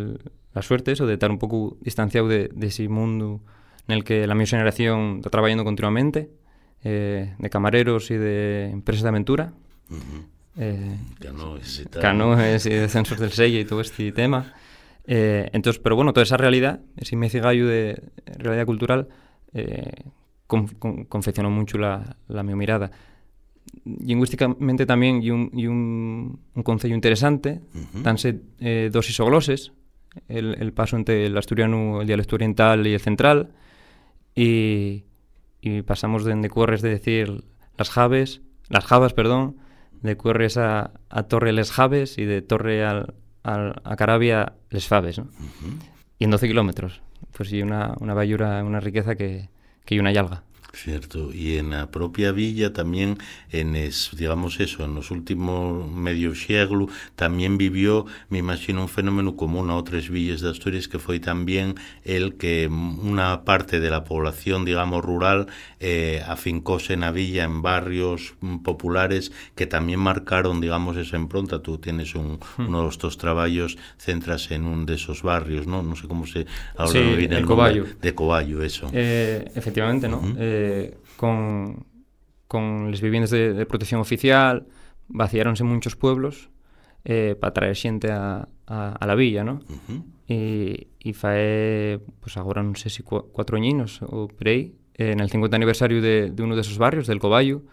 la 0.58 0.62
suerte 0.66 0.98
eso 0.98 1.06
de 1.06 1.14
estar 1.14 1.30
un 1.30 1.38
pouco 1.38 1.78
distanciado 1.86 2.26
de, 2.26 2.50
de 2.50 2.66
ese 2.66 2.90
mundo 2.90 3.46
en 3.86 3.94
el 3.94 4.02
que 4.02 4.26
la 4.26 4.34
mi 4.34 4.50
generación 4.50 5.22
está 5.22 5.30
trabajando 5.30 5.62
continuamente, 5.62 6.34
eh, 6.82 7.36
de 7.38 7.50
camareros 7.54 8.10
y 8.10 8.18
de 8.18 8.74
empresas 8.74 9.04
de 9.04 9.10
aventura. 9.14 9.54
Uh 9.86 10.02
-huh. 10.02 10.26
eh, 10.58 10.98
canoes 11.22 11.78
y 11.78 11.86
tal. 11.86 12.02
Canoes 12.02 12.66
y 12.66 12.74
descensos 12.74 13.20
del 13.22 13.30
sello 13.30 13.60
y 13.60 13.66
todo 13.66 13.82
este 13.82 14.12
tema. 14.12 14.58
Eh, 15.06 15.50
entonces, 15.54 15.82
pero 15.84 15.96
bueno, 15.96 16.14
toda 16.14 16.24
esa 16.24 16.38
realidad, 16.38 16.82
ese 16.96 17.16
mecigallo 17.16 17.68
de 17.68 18.02
realidad 18.38 18.66
cultural, 18.66 19.08
eh, 19.54 19.92
con, 20.48 20.68
con, 20.68 21.06
confeccionó 21.06 21.50
mucho 21.50 21.78
la, 21.78 22.18
la 22.28 22.44
mi 22.44 22.56
mirada. 22.56 22.92
Lingüísticamente 23.84 24.86
tamén 24.86 25.24
e 25.24 25.32
un, 25.32 25.50
e 25.56 25.68
un, 25.68 26.40
un 26.56 26.64
concello 26.64 26.96
interesante, 26.96 27.64
uh 27.74 27.80
-huh. 27.80 28.04
danse 28.04 28.44
eh, 28.60 28.88
dos 28.92 29.10
isogloses, 29.10 29.72
el, 30.28 30.56
el 30.60 30.72
paso 30.72 30.96
entre 30.96 31.26
el 31.26 31.36
asturiano, 31.36 32.02
el 32.02 32.08
dialecto 32.08 32.36
oriental 32.36 32.86
y 32.86 32.94
el 32.94 33.00
central, 33.02 33.56
y, 34.36 35.04
y 35.60 35.82
pasamos 35.82 36.24
de, 36.24 36.36
de 36.36 36.50
cuerres 36.50 36.82
de 36.82 36.90
decir 36.90 37.44
las 37.78 37.90
javes, 37.90 38.42
las 38.70 38.86
javas, 38.86 39.14
perdón, 39.14 39.58
de 40.04 40.16
cuerres 40.18 40.58
a, 40.58 40.92
a 41.10 41.24
torre 41.24 41.52
les 41.52 41.72
javes 41.72 42.18
y 42.18 42.26
de 42.26 42.42
torre 42.44 42.84
al, 42.84 43.16
a, 43.44 43.74
a 43.84 43.96
Carabia 43.96 44.54
les 44.74 44.88
Faves, 44.88 45.18
¿no? 45.20 45.26
Uh 45.26 45.28
-huh. 45.28 45.80
Y 46.20 46.24
en 46.26 46.32
12 46.32 46.48
kilómetros. 46.48 47.02
pues 47.32 47.50
sí, 47.50 47.62
una, 47.62 47.96
una 48.00 48.14
bayura, 48.14 48.64
una 48.64 48.80
riqueza 48.80 49.16
que, 49.16 49.50
que 49.86 49.96
hay 49.96 50.00
una 50.00 50.12
yalga. 50.12 50.44
Cierto, 50.76 51.32
y 51.32 51.58
en 51.58 51.70
la 51.70 51.92
propia 51.92 52.32
villa 52.32 52.74
también, 52.74 53.20
en 53.52 53.76
es, 53.76 54.10
digamos 54.18 54.60
eso, 54.60 54.84
en 54.84 54.96
los 54.96 55.12
últimos 55.12 55.88
medio 55.92 56.34
siglo, 56.34 56.88
también 57.16 57.60
vivió, 57.60 58.08
me 58.30 58.40
imagino, 58.40 58.82
un 58.82 58.90
fenómeno 58.90 59.36
común 59.36 59.70
a 59.70 59.76
otras 59.76 60.10
villas 60.10 60.42
de 60.42 60.50
Asturias, 60.50 60.88
que 60.88 60.98
fue 60.98 61.20
también 61.20 61.76
el 62.04 62.38
que 62.38 62.68
una 62.68 63.46
parte 63.46 63.80
de 63.80 63.92
la 63.92 64.04
población, 64.04 64.66
digamos, 64.66 65.06
rural, 65.06 65.46
eh, 65.84 66.24
afincóse 66.24 66.96
na 66.96 67.12
villa 67.12 67.44
en 67.44 67.60
barrios 67.60 68.40
mm, 68.40 68.64
populares 68.64 69.36
que 69.52 69.68
tamén 69.68 70.00
marcaron, 70.00 70.64
digamos, 70.64 70.96
esa 70.96 71.20
impronta. 71.20 71.60
Tú 71.60 71.76
tienes 71.76 72.16
un, 72.16 72.40
mm. 72.40 72.72
uno 72.72 72.88
dos 72.88 72.96
dos 72.96 73.20
traballos 73.20 73.76
centras 74.00 74.48
en 74.56 74.64
un 74.64 74.88
desos 74.88 75.28
barrios, 75.28 75.68
non? 75.68 75.84
Non 75.84 76.00
sei 76.00 76.08
sé 76.08 76.08
como 76.08 76.24
se 76.24 76.48
ahora 76.80 77.04
sí, 77.04 77.20
viene 77.20 77.36
el 77.36 77.44
Coballo. 77.44 77.84
De 78.00 78.16
Coballo, 78.16 78.64
eso. 78.64 78.88
Eh, 78.96 79.44
efectivamente, 79.60 80.08
non? 80.08 80.24
Uh 80.24 80.28
-huh. 80.32 80.36
eh, 80.40 80.88
con 81.20 81.36
con 82.48 82.88
les 82.88 83.04
viviendas 83.04 83.36
de, 83.36 83.52
de 83.52 83.66
protección 83.68 84.00
oficial, 84.00 84.70
vaciáronse 85.12 85.68
muchos 85.68 86.00
pueblos 86.00 86.48
eh, 87.04 87.36
para 87.36 87.52
traer 87.52 87.76
xente 87.76 88.08
a, 88.08 88.48
a, 88.68 88.96
a 88.96 89.04
la 89.04 89.16
villa, 89.20 89.44
¿no? 89.44 89.60
Uh 89.68 89.80
-huh. 89.84 90.02
E, 90.24 90.88
e 91.04 91.12
fae, 91.12 92.00
pues 92.24 92.40
agora 92.40 92.64
non 92.64 92.80
sei 92.80 92.88
se 92.88 93.04
si 93.04 93.04
cuatro 93.04 93.60
añinos 93.60 94.00
ou 94.08 94.32
por 94.32 94.48
aí, 94.48 94.72
en 94.96 95.20
el 95.20 95.30
50 95.30 95.56
aniversario 95.56 96.02
de, 96.02 96.34
uno 96.40 96.56
de 96.56 96.62
esos 96.62 96.78
barrios, 96.78 97.08
del 97.08 97.20
Coballo, 97.20 97.64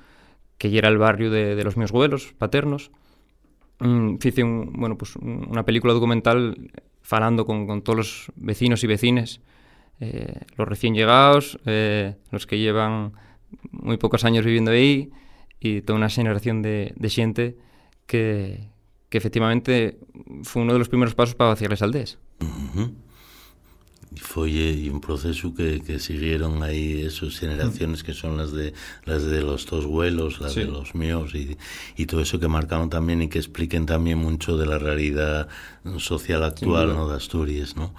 que 0.59 0.71
ya 0.71 0.79
era 0.79 0.89
el 0.89 0.99
barrio 0.99 1.31
de, 1.31 1.63
los 1.65 1.77
mis 1.77 1.91
abuelos 1.91 2.35
paternos, 2.39 2.91
mm, 3.81 4.17
hice 4.23 4.45
un, 4.45 4.73
bueno, 4.75 4.97
pues 4.97 5.17
una 5.17 5.65
película 5.65 5.93
documental 5.93 6.71
falando 7.03 7.47
con, 7.47 7.67
con 7.67 7.83
todos 7.83 7.97
los 7.97 8.33
vecinos 8.37 8.85
y 8.85 8.87
vecines 8.87 9.41
eh, 10.01 10.41
los 10.57 10.67
recién 10.67 10.95
llegados, 10.95 11.59
eh, 11.67 12.17
los 12.31 12.47
que 12.47 12.59
llevan 12.59 13.13
muy 13.71 13.97
pocos 13.99 14.25
años 14.25 14.45
viviendo 14.45 14.71
aí 14.71 15.11
e 15.61 15.85
toda 15.85 16.01
unha 16.01 16.09
generación 16.09 16.65
de, 16.65 16.97
de 16.97 17.09
xente 17.13 17.53
que, 18.09 18.73
que 19.13 19.21
efectivamente 19.21 20.01
foi 20.49 20.65
uno 20.65 20.73
de 20.73 20.81
los 20.81 20.89
primeros 20.89 21.13
pasos 21.13 21.37
para 21.37 21.53
vaciar 21.53 21.77
as 21.77 21.85
aldeas. 21.85 22.17
Uh 22.41 22.49
-huh. 22.49 22.89
Fue 24.17 24.91
un 24.91 25.01
proceso 25.01 25.55
que, 25.55 25.81
que 25.83 26.01
siguieron 26.01 26.65
ahí 26.65 27.03
esas 27.03 27.39
generaciones 27.39 28.03
que 28.03 28.13
son 28.13 28.37
las 28.37 28.51
de 28.51 28.75
las 29.05 29.25
de 29.25 29.41
los 29.41 29.67
dos 29.67 29.87
vuelos, 29.87 30.41
las 30.41 30.55
sí. 30.55 30.61
de 30.61 30.67
los 30.67 30.97
míos 30.97 31.33
y, 31.35 31.57
y, 31.97 32.07
todo 32.07 32.21
eso 32.21 32.41
que 32.41 32.49
marcaron 32.49 32.91
también 32.91 33.23
y 33.23 33.29
que 33.29 33.39
expliquen 33.39 33.87
también 33.87 34.19
mucho 34.19 34.57
de 34.57 34.67
la 34.67 34.79
realidad 34.79 35.49
social 35.99 36.43
actual 36.43 36.91
sí, 36.91 36.97
¿no? 36.97 37.09
de 37.09 37.17
Asturias, 37.17 37.77
¿no? 37.77 37.95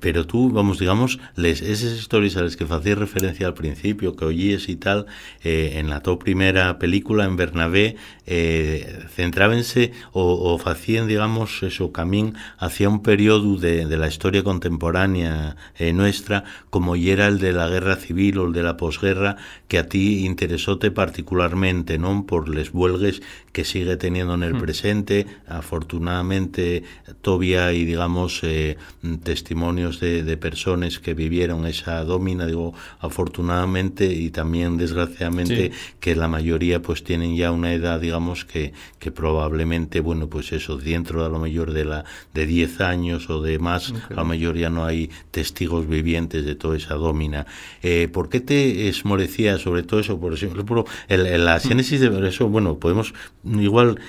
Pero 0.00 0.26
tú, 0.26 0.50
vamos, 0.50 0.78
digamos, 0.78 1.18
les, 1.36 1.62
esas 1.62 1.98
historias 1.98 2.36
a 2.36 2.42
las 2.42 2.56
que 2.56 2.64
hacías 2.64 2.98
referencia 2.98 3.46
al 3.46 3.54
principio, 3.54 4.16
que 4.16 4.24
oíes 4.24 4.68
y 4.68 4.76
tal, 4.76 5.06
eh, 5.44 5.74
en 5.76 5.88
la 5.88 6.00
tu 6.02 6.18
primera 6.18 6.78
película, 6.78 7.24
en 7.24 7.36
Bernabé, 7.36 7.96
eh, 8.26 9.06
centrábense 9.14 9.92
o, 10.12 10.22
o 10.32 10.68
hacían, 10.68 11.06
digamos, 11.06 11.62
eso, 11.62 11.92
camín 11.92 12.34
hacia 12.58 12.88
un 12.88 13.02
periodo 13.02 13.56
de, 13.56 13.86
de 13.86 13.96
la 13.96 14.08
historia 14.08 14.42
contemporánea 14.42 15.51
eh, 15.76 15.92
nuestra, 15.92 16.44
como 16.70 16.96
y 16.96 17.10
era 17.10 17.26
el 17.26 17.38
de 17.38 17.52
la 17.52 17.68
guerra 17.68 17.96
civil 17.96 18.38
o 18.38 18.46
el 18.46 18.52
de 18.52 18.62
la 18.62 18.76
posguerra, 18.76 19.36
que 19.68 19.78
a 19.78 19.88
ti 19.88 20.24
interesóte 20.24 20.90
particularmente, 20.90 21.98
¿no? 21.98 22.26
Por 22.26 22.48
les 22.48 22.72
huelgues 22.72 23.22
que 23.52 23.64
sigue 23.64 23.96
teniendo 23.96 24.34
en 24.34 24.42
el 24.42 24.54
hmm. 24.54 24.60
presente, 24.60 25.26
afortunadamente 25.46 26.84
todavía 27.20 27.66
hay, 27.66 27.84
digamos, 27.84 28.40
eh, 28.42 28.78
testimonios 29.22 30.00
de, 30.00 30.22
de, 30.22 30.36
personas 30.36 30.98
que 30.98 31.14
vivieron 31.14 31.66
esa 31.66 32.02
domina, 32.04 32.46
digo, 32.46 32.74
afortunadamente 33.00 34.06
y 34.06 34.30
también 34.30 34.78
desgraciadamente 34.78 35.70
sí. 35.70 35.94
que 36.00 36.16
la 36.16 36.28
mayoría 36.28 36.80
pues 36.80 37.04
tienen 37.04 37.36
ya 37.36 37.52
una 37.52 37.74
edad, 37.74 38.00
digamos, 38.00 38.44
que, 38.44 38.72
que 38.98 39.12
probablemente, 39.12 40.00
bueno, 40.00 40.28
pues 40.28 40.52
eso, 40.52 40.78
dentro 40.78 41.24
a 41.24 41.28
lo 41.28 41.38
mejor 41.38 41.72
de 41.72 41.84
la 41.84 42.04
de 42.32 42.46
10 42.46 42.80
años 42.80 43.28
o 43.28 43.42
de 43.42 43.58
más, 43.58 43.90
okay. 43.90 44.02
a 44.10 44.14
lo 44.14 44.24
mejor 44.24 44.56
ya 44.56 44.70
no 44.70 44.86
hay 44.86 45.10
testigos 45.30 45.86
vivientes 45.86 46.44
de 46.44 46.54
toda 46.54 46.76
esa 46.76 46.94
domina. 46.94 47.46
Eh, 47.82 48.08
¿Por 48.10 48.30
qué 48.30 48.40
te 48.40 48.88
esmorecía 48.88 49.58
sobre 49.58 49.82
todo 49.82 50.00
eso? 50.00 50.18
Por 50.18 50.32
ejemplo, 50.32 50.86
el, 51.08 51.26
el, 51.26 51.44
la 51.44 51.60
génesis 51.60 52.00
de 52.00 52.28
eso, 52.28 52.48
bueno, 52.48 52.78
podemos 52.78 53.12
igual 53.44 54.00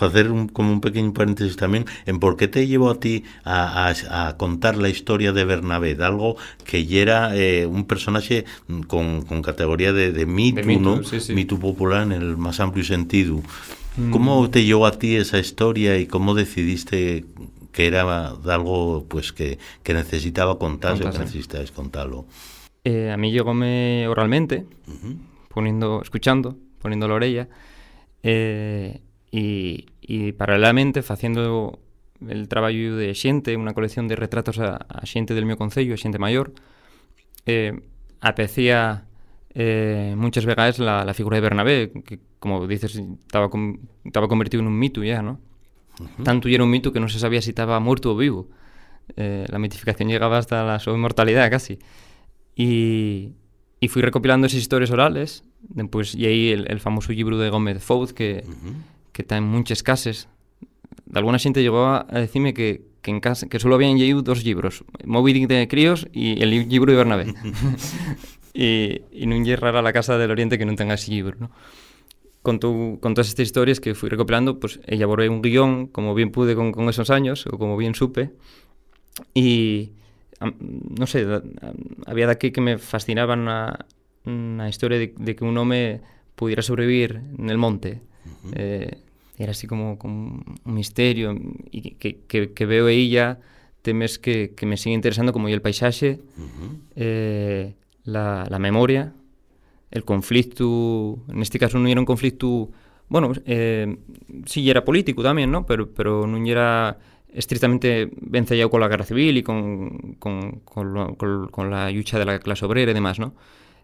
hacer 0.00 0.30
un, 0.30 0.48
como 0.48 0.72
un 0.72 0.80
pequeño 0.80 1.12
paréntesis 1.12 1.56
también 1.56 1.84
en 2.06 2.18
por 2.20 2.36
qué 2.36 2.48
te 2.48 2.66
llevó 2.66 2.90
a 2.90 3.00
ti 3.00 3.24
a, 3.44 3.88
a, 3.88 4.28
a 4.28 4.36
contar 4.36 4.76
la 4.76 4.88
historia 4.88 5.32
de 5.32 5.44
Bernabé, 5.44 5.94
de 5.94 6.04
algo 6.04 6.36
que 6.64 6.86
ya 6.86 7.00
era 7.00 7.36
eh, 7.36 7.66
un 7.66 7.84
personaje 7.84 8.44
con, 8.86 9.22
con 9.22 9.42
categoría 9.42 9.92
de, 9.92 10.12
de 10.12 10.26
mito, 10.26 10.62
de 10.62 10.76
¿no? 10.76 11.04
Sí, 11.04 11.20
sí. 11.20 11.34
Mito 11.34 11.58
popular 11.58 12.02
en 12.02 12.12
el 12.12 12.36
más 12.36 12.60
amplio 12.60 12.84
sentido. 12.84 13.42
Mm. 13.96 14.10
¿Cómo 14.10 14.48
te 14.50 14.64
llevó 14.64 14.86
a 14.86 14.92
ti 14.92 15.16
esa 15.16 15.38
historia 15.38 15.98
y 15.98 16.06
cómo 16.06 16.34
decidiste 16.34 17.24
que 17.72 17.86
era 17.86 18.28
algo 18.46 19.04
pues 19.08 19.32
que, 19.32 19.58
que 19.82 19.92
necesitaba 19.94 20.58
contarse, 20.58 21.02
Contarse. 21.02 21.18
que 21.18 21.24
necesitáis 21.26 21.70
contarlo? 21.72 22.24
Eh, 22.84 23.10
a 23.10 23.16
mí 23.16 23.32
llegóme 23.32 24.06
oralmente, 24.08 24.64
uh 24.86 24.90
-huh. 24.92 25.16
poniendo, 25.48 26.00
escuchando, 26.02 26.56
poniendo 26.80 27.06
la 27.08 27.14
orella, 27.14 27.48
eh, 28.22 29.00
y, 29.30 29.86
y 30.00 30.32
paralelamente 30.32 31.02
facendo 31.02 31.78
el 32.26 32.48
traballo 32.48 32.96
de 32.96 33.14
xente, 33.14 33.54
unha 33.54 33.76
colección 33.76 34.10
de 34.10 34.18
retratos 34.18 34.58
a, 34.58 34.82
a 34.88 35.04
xente 35.06 35.36
del 35.38 35.46
meu 35.46 35.54
concello, 35.54 35.94
a 35.94 36.00
xente 36.00 36.18
maior, 36.18 36.50
eh, 37.46 37.78
apecía 38.20 39.06
eh, 39.54 40.14
muchas 40.16 40.44
veces 40.44 40.78
la, 40.78 41.04
la 41.04 41.14
figura 41.14 41.36
de 41.36 41.42
Bernabé, 41.42 41.92
que 42.04 42.18
como 42.38 42.66
dices, 42.66 42.96
estaba, 42.96 43.50
com, 43.50 43.78
estaba 44.04 44.28
convertido 44.28 44.62
en 44.62 44.68
un 44.68 44.78
mito 44.78 45.02
ya, 45.02 45.22
¿no? 45.22 45.40
Uh 45.98 46.04
-huh. 46.04 46.24
Tanto 46.24 46.48
era 46.48 46.62
un 46.62 46.70
mito 46.70 46.92
que 46.92 47.00
no 47.00 47.08
se 47.08 47.18
sabía 47.18 47.42
si 47.42 47.50
estaba 47.50 47.78
muerto 47.80 48.12
o 48.12 48.16
vivo. 48.16 48.48
Eh, 49.16 49.46
la 49.48 49.58
mitificación 49.58 50.08
llegaba 50.08 50.38
hasta 50.38 50.64
la 50.64 50.78
su 50.78 50.90
inmortalidad 50.90 51.50
casi. 51.50 51.78
Y, 52.54 53.34
y 53.80 53.88
fui 53.88 54.02
recopilando 54.02 54.46
esas 54.46 54.60
historias 54.60 54.90
orales, 54.90 55.44
después 55.68 56.14
y 56.14 56.26
ahí 56.26 56.50
el, 56.50 56.70
el 56.70 56.80
famoso 56.80 57.12
libro 57.12 57.38
de 57.38 57.50
Gómez 57.50 57.82
Foud, 57.82 58.10
que, 58.10 58.44
uh 58.46 58.50
-huh. 58.50 58.74
que 59.12 59.22
está 59.22 59.36
en 59.36 59.44
muchas 59.44 59.82
casas, 59.82 60.28
de 61.06 61.18
alguna 61.18 61.38
xente 61.38 61.62
llegó 61.62 61.86
a, 61.86 62.06
a 62.08 62.18
decirme 62.18 62.52
que, 62.52 62.82
que 63.02 63.10
en 63.10 63.20
casa 63.20 63.48
que 63.48 63.58
solo 63.58 63.74
habían 63.76 63.98
leído 63.98 64.22
dos 64.22 64.44
libros, 64.44 64.84
Moby 65.04 65.32
Dick 65.32 65.48
de 65.48 65.68
críos 65.68 66.08
y 66.12 66.42
el 66.42 66.50
libro 66.68 66.92
de 66.92 66.98
Bernabé. 66.98 67.34
y, 68.54 69.02
y 69.12 69.26
non 69.30 69.46
lle 69.46 69.54
rara 69.54 69.82
la 69.86 69.92
casa 69.92 70.18
del 70.18 70.34
Oriente 70.34 70.58
que 70.58 70.66
non 70.66 70.74
tenga 70.74 70.98
ese 70.98 71.14
libro, 71.14 71.38
¿no? 71.38 71.48
Con, 72.42 72.58
tu, 72.58 72.98
con 72.98 73.14
todas 73.14 73.28
estas 73.28 73.46
historias 73.46 73.78
que 73.78 73.94
fui 73.94 74.08
recopilando, 74.08 74.58
pues 74.58 74.80
elaboré 74.86 75.28
un 75.28 75.42
guion 75.42 75.86
como 75.86 76.14
bien 76.14 76.30
pude 76.34 76.54
con, 76.58 76.72
con 76.72 76.88
esos 76.88 77.10
años, 77.10 77.46
o 77.46 77.58
como 77.58 77.76
bien 77.76 77.94
supe, 77.94 78.32
y 79.34 79.90
no 80.40 81.06
sé, 81.06 81.26
había 82.06 82.26
de 82.26 82.32
aquí 82.32 82.50
que 82.50 82.60
me 82.60 82.78
fascinaba 82.78 83.36
na, 83.36 83.86
na 84.28 84.68
historia 84.68 84.98
de, 85.00 85.16
de 85.16 85.32
que 85.34 85.44
un 85.44 85.56
home 85.56 86.00
pudiera 86.36 86.62
sobrevivir 86.62 87.20
en 87.38 87.50
el 87.50 87.58
monte. 87.58 87.98
Uh 87.98 88.28
-huh. 88.28 88.52
eh, 88.54 88.98
era 89.38 89.52
así 89.52 89.66
como, 89.66 89.98
como 89.98 90.42
un 90.64 90.74
misterio 90.74 91.34
y 91.70 91.94
que, 91.96 92.20
que, 92.26 92.52
que 92.52 92.66
veo 92.66 92.86
aí 92.86 93.08
ya 93.08 93.38
temes 93.82 94.18
que, 94.18 94.52
que 94.54 94.66
me 94.66 94.76
sigue 94.76 94.94
interesando 94.94 95.32
como 95.32 95.48
el 95.48 95.62
paisaxe, 95.62 96.20
uh 96.36 96.42
-huh. 96.42 96.70
eh, 96.96 97.74
la, 98.04 98.46
la 98.50 98.58
memoria, 98.58 99.14
el 99.90 100.04
conflicto, 100.04 101.24
en 101.28 101.40
este 101.40 101.58
caso 101.58 101.78
non 101.78 101.88
era 101.88 102.02
un 102.02 102.08
conflicto, 102.08 102.68
bueno, 103.08 103.32
eh, 103.46 103.88
sí 104.44 104.68
era 104.68 104.84
político 104.84 105.22
tamén, 105.22 105.48
¿no? 105.48 105.64
pero, 105.64 105.88
pero 105.88 106.26
non 106.26 106.44
era 106.44 106.98
estrictamente 107.32 108.10
vencellado 108.20 108.68
con 108.68 108.80
la 108.80 108.88
guerra 108.88 109.04
civil 109.04 109.36
y 109.38 109.42
con, 109.42 110.16
con, 110.18 110.60
con, 110.64 110.92
lo, 110.92 111.14
con, 111.14 111.48
con 111.48 111.70
la 111.70 111.88
lucha 111.92 112.18
de 112.18 112.24
la 112.24 112.38
clase 112.40 112.64
obrera 112.66 112.90
y 112.90 112.94
demás, 112.94 113.18
¿no? 113.20 113.32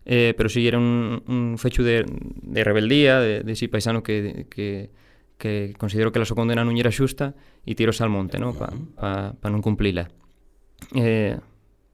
eh, 0.07 0.35
pero 0.37 0.49
sí 0.49 0.67
era 0.67 0.79
un, 0.79 1.23
un 1.27 1.59
fecho 1.59 1.83
de, 1.83 2.05
de 2.09 2.65
rebeldía, 2.65 3.21
de, 3.21 3.43
de 3.43 3.57
si 3.57 3.69
paisano 3.69 4.03
que, 4.03 4.47
que, 4.51 4.91
que 5.39 5.75
considero 5.79 6.13
que 6.13 6.19
la 6.19 6.29
súa 6.29 6.37
condena 6.37 6.65
non 6.65 6.77
era 6.77 6.93
xusta 6.93 7.33
e 7.65 7.73
tiros 7.73 8.01
al 8.05 8.13
monte, 8.13 8.37
¿no? 8.37 8.53
para 8.53 8.73
pa, 8.97 9.11
pa 9.33 9.49
non 9.49 9.65
cumplila. 9.65 10.09
Eh, 10.93 11.37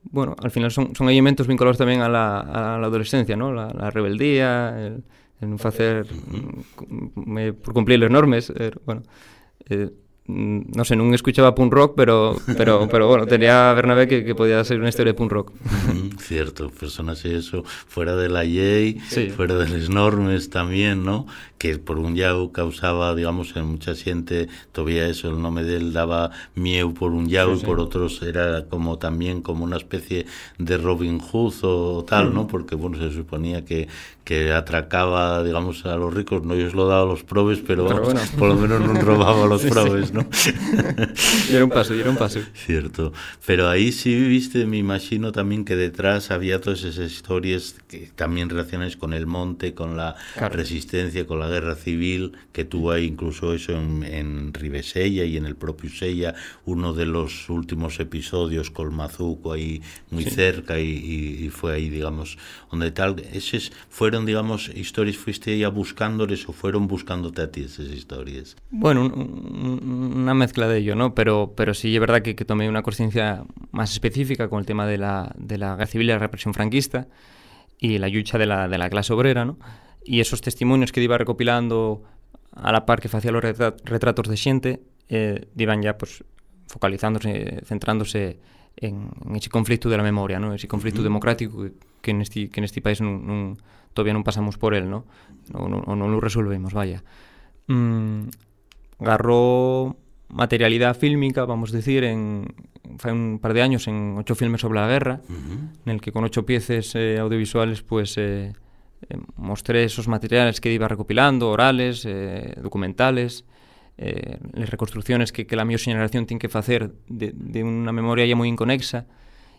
bueno, 0.03 0.35
al 0.41 0.51
final 0.51 0.71
son, 0.71 0.95
son 0.95 1.07
elementos 1.07 1.47
vinculados 1.47 1.79
tamén 1.79 2.01
a 2.01 2.09
la, 2.09 2.41
a 2.41 2.79
la 2.81 2.87
adolescencia, 2.87 3.37
¿no? 3.39 3.53
la, 3.53 3.71
la 3.71 3.93
rebeldía, 3.93 4.75
el, 4.75 5.05
el 5.39 5.47
non 5.47 5.61
facer 5.61 6.05
mm, 6.05 7.15
me, 7.25 7.53
por 7.55 7.73
cumplir 7.73 8.01
as 8.03 8.11
normes, 8.11 8.51
eh, 8.51 8.75
bueno, 8.85 9.07
eh, 9.69 9.89
non 10.29 10.85
sei, 10.85 10.95
non 10.95 11.11
escuchaba 11.17 11.57
punk 11.57 11.73
rock, 11.73 11.91
pero 11.97 12.37
pero 12.55 12.87
pero 12.87 13.07
bueno, 13.07 13.25
tenía 13.25 13.73
Bernabé 13.73 14.07
que, 14.07 14.23
que 14.23 14.35
podía 14.37 14.63
ser 14.63 14.77
unha 14.77 14.93
historia 14.93 15.11
de 15.11 15.17
punk 15.17 15.31
rock. 15.33 15.47
Cierto, 16.21 16.69
personas 16.69 17.25
eso, 17.25 17.65
fuera 17.65 18.15
de 18.15 18.29
la 18.29 18.45
ley, 18.45 19.01
fuera 19.35 19.57
de 19.57 19.67
las 19.67 19.89
normas 19.89 20.49
también, 20.49 21.03
¿no? 21.03 21.25
Que 21.57 21.77
por 21.77 21.97
un 21.97 22.17
lado 22.17 22.53
causaba, 22.53 23.13
digamos, 23.15 23.55
en 23.57 23.65
mucha 23.65 23.95
gente, 23.95 24.47
todavía 24.71 25.09
eso, 25.09 25.29
el 25.29 25.41
nombre 25.41 25.65
de 25.65 25.77
él 25.77 25.91
daba 25.91 26.31
miedo 26.55 26.93
por 26.93 27.11
un 27.11 27.31
lado 27.31 27.55
y 27.55 27.59
por 27.59 27.79
otros 27.79 28.21
era 28.21 28.65
como 28.69 28.97
también 28.97 29.41
como 29.41 29.65
una 29.65 29.77
especie 29.77 30.25
de 30.57 30.77
Robin 30.77 31.19
Hood 31.19 31.53
o 31.63 32.05
tal, 32.05 32.33
¿no? 32.33 32.47
Porque, 32.47 32.75
bueno, 32.75 32.97
se 32.97 33.11
suponía 33.11 33.65
que, 33.65 33.89
que 34.23 34.53
atracaba, 34.53 35.43
digamos, 35.43 35.85
a 35.85 35.95
los 35.97 36.13
ricos, 36.13 36.43
no 36.43 36.53
ellos 36.53 36.73
lo 36.73 36.87
daba 36.87 37.03
a 37.03 37.05
los 37.05 37.23
probes, 37.23 37.59
pero, 37.65 37.87
por 38.37 38.47
lo 38.47 38.55
menos 38.55 38.81
no 38.81 38.93
robaba 39.01 39.43
a 39.43 39.47
los 39.47 39.61
probes, 39.73 40.10
¿no? 40.13 40.25
y 41.51 41.55
era 41.55 41.65
un 41.65 41.71
paso, 41.71 41.95
y 41.95 41.99
era 41.99 42.09
un 42.09 42.17
paso. 42.17 42.39
Cierto, 42.53 43.13
pero 43.45 43.69
ahí 43.69 43.91
sí 43.91 44.15
viste, 44.15 44.65
me 44.65 44.77
imagino 44.77 45.31
también 45.31 45.65
que 45.65 45.75
detrás 45.75 46.31
había 46.31 46.61
todas 46.61 46.83
esas 46.83 47.11
historias 47.11 47.75
que 47.87 48.11
también 48.15 48.49
relacionadas 48.49 48.97
con 48.97 49.13
el 49.13 49.27
monte, 49.27 49.73
con 49.73 49.97
la 49.97 50.15
resistencia, 50.49 51.25
con 51.27 51.39
la 51.39 51.47
guerra 51.47 51.75
civil, 51.75 52.33
que 52.51 52.65
tuvo 52.65 52.91
ahí 52.91 53.05
incluso 53.05 53.53
eso 53.53 53.73
en, 53.73 54.03
en 54.03 54.53
Ribesella 54.53 55.23
y 55.25 55.37
en 55.37 55.45
el 55.45 55.55
propio 55.55 55.89
Sella, 55.89 56.35
uno 56.65 56.93
de 56.93 57.05
los 57.05 57.49
últimos 57.49 57.99
episodios 57.99 58.71
con 58.71 58.93
Mazuco 58.93 59.53
ahí 59.53 59.81
muy 60.09 60.23
cerca 60.23 60.79
y, 60.79 61.49
fue 61.51 61.73
ahí, 61.73 61.89
digamos, 61.89 62.37
donde 62.69 62.91
tal, 62.91 63.19
esos 63.33 63.71
fueron, 63.89 64.25
digamos, 64.25 64.69
historias, 64.69 65.17
fuiste 65.17 65.57
ya 65.57 65.69
buscándoles 65.69 66.47
o 66.47 66.53
fueron 66.53 66.87
buscándote 66.87 67.41
a 67.41 67.51
ti 67.51 67.61
esas 67.63 67.87
historias. 67.87 68.55
Bueno, 68.69 69.05
una 69.05 70.33
mezcla 70.33 70.67
de 70.67 70.79
ello, 70.79 70.95
¿no? 70.95 71.13
Pero, 71.13 71.40
pero 71.55 71.73
sí 71.73 71.93
es 71.93 71.99
verdad 71.99 72.21
que, 72.21 72.35
que 72.35 72.45
tomé 72.45 72.69
una 72.69 72.81
conciencia 72.81 73.43
más 73.71 73.91
específica 73.91 74.49
con 74.49 74.59
el 74.59 74.65
tema 74.65 74.85
de 74.85 74.97
la, 74.97 75.33
de 75.37 75.57
la 75.57 75.75
guerra 75.75 75.87
civil 75.87 76.07
y 76.07 76.11
la 76.11 76.19
represión 76.19 76.53
franquista 76.53 77.07
y 77.77 77.97
la 77.97 78.07
lucha 78.07 78.37
de 78.37 78.45
la, 78.45 78.67
de 78.67 78.77
la 78.77 78.89
clase 78.89 79.13
obrera, 79.13 79.43
¿no? 79.45 79.57
Y 80.03 80.19
esos 80.19 80.41
testimonios 80.41 80.91
que 80.91 81.01
iba 81.01 81.17
recopilando 81.17 82.03
a 82.53 82.71
la 82.71 82.85
par 82.85 83.01
que 83.01 83.07
hacía 83.07 83.31
los 83.31 83.43
retratos 83.43 84.27
de 84.27 84.37
xente, 84.37 84.81
eh, 85.09 85.47
iban 85.57 85.81
ya 85.81 85.97
pues 85.97 86.23
focalizándose, 86.67 87.61
centrándose 87.65 88.39
en, 88.77 89.09
en 89.25 89.35
ese 89.35 89.49
conflicto 89.49 89.89
de 89.89 89.97
la 89.97 90.03
memoria, 90.03 90.39
¿no? 90.39 90.53
ese 90.53 90.67
conflicto 90.67 91.03
democrático 91.03 91.63
que, 91.63 91.73
que 92.01 92.13
neste, 92.13 92.49
que 92.49 92.61
neste 92.61 92.81
país 92.81 93.01
non, 93.01 93.21
non, 93.23 93.39
todavía 93.93 94.15
non 94.15 94.25
pasamos 94.25 94.57
por 94.57 94.73
él, 94.73 94.89
¿no? 94.89 95.05
O 95.53 95.67
non, 95.67 95.83
non 95.85 96.09
lo 96.09 96.19
resolvemos, 96.23 96.73
vaya. 96.73 97.03
Mm, 97.67 98.31
garró 98.99 99.97
materialidad 100.31 100.95
fílmica, 100.97 101.45
vamos 101.45 101.73
a 101.73 101.77
decir, 101.77 102.03
en 102.03 102.47
fue 102.97 103.11
un 103.11 103.39
par 103.39 103.53
de 103.53 103.61
años 103.61 103.87
en 103.87 104.15
ocho 104.17 104.35
filmes 104.35 104.61
sobre 104.61 104.79
la 104.79 104.87
guerra, 104.87 105.21
uh 105.29 105.33
-huh. 105.33 105.85
en 105.85 105.91
el 105.91 106.01
que 106.01 106.11
con 106.11 106.23
ocho 106.23 106.45
piezas 106.45 106.93
eh, 106.95 107.17
audiovisuales 107.19 107.81
pues 107.83 108.17
eh, 108.17 108.51
eh, 109.09 109.17
mostré 109.37 109.83
esos 109.83 110.07
materiales 110.07 110.59
que 110.59 110.73
iba 110.73 110.87
recopilando, 110.87 111.49
orales, 111.49 112.05
eh, 112.05 112.55
documentales, 112.61 113.45
las 114.53 114.69
reconstrucciones 114.69 115.31
que, 115.31 115.45
que 115.45 115.55
la 115.55 115.63
mi 115.63 115.77
generación 115.77 116.25
tiene 116.25 116.39
que 116.39 116.49
hacer 116.57 116.91
de, 117.07 117.33
de 117.35 117.63
una 117.63 117.91
memoria 117.91 118.25
ya 118.25 118.35
muy 118.35 118.47
inconexa 118.49 119.05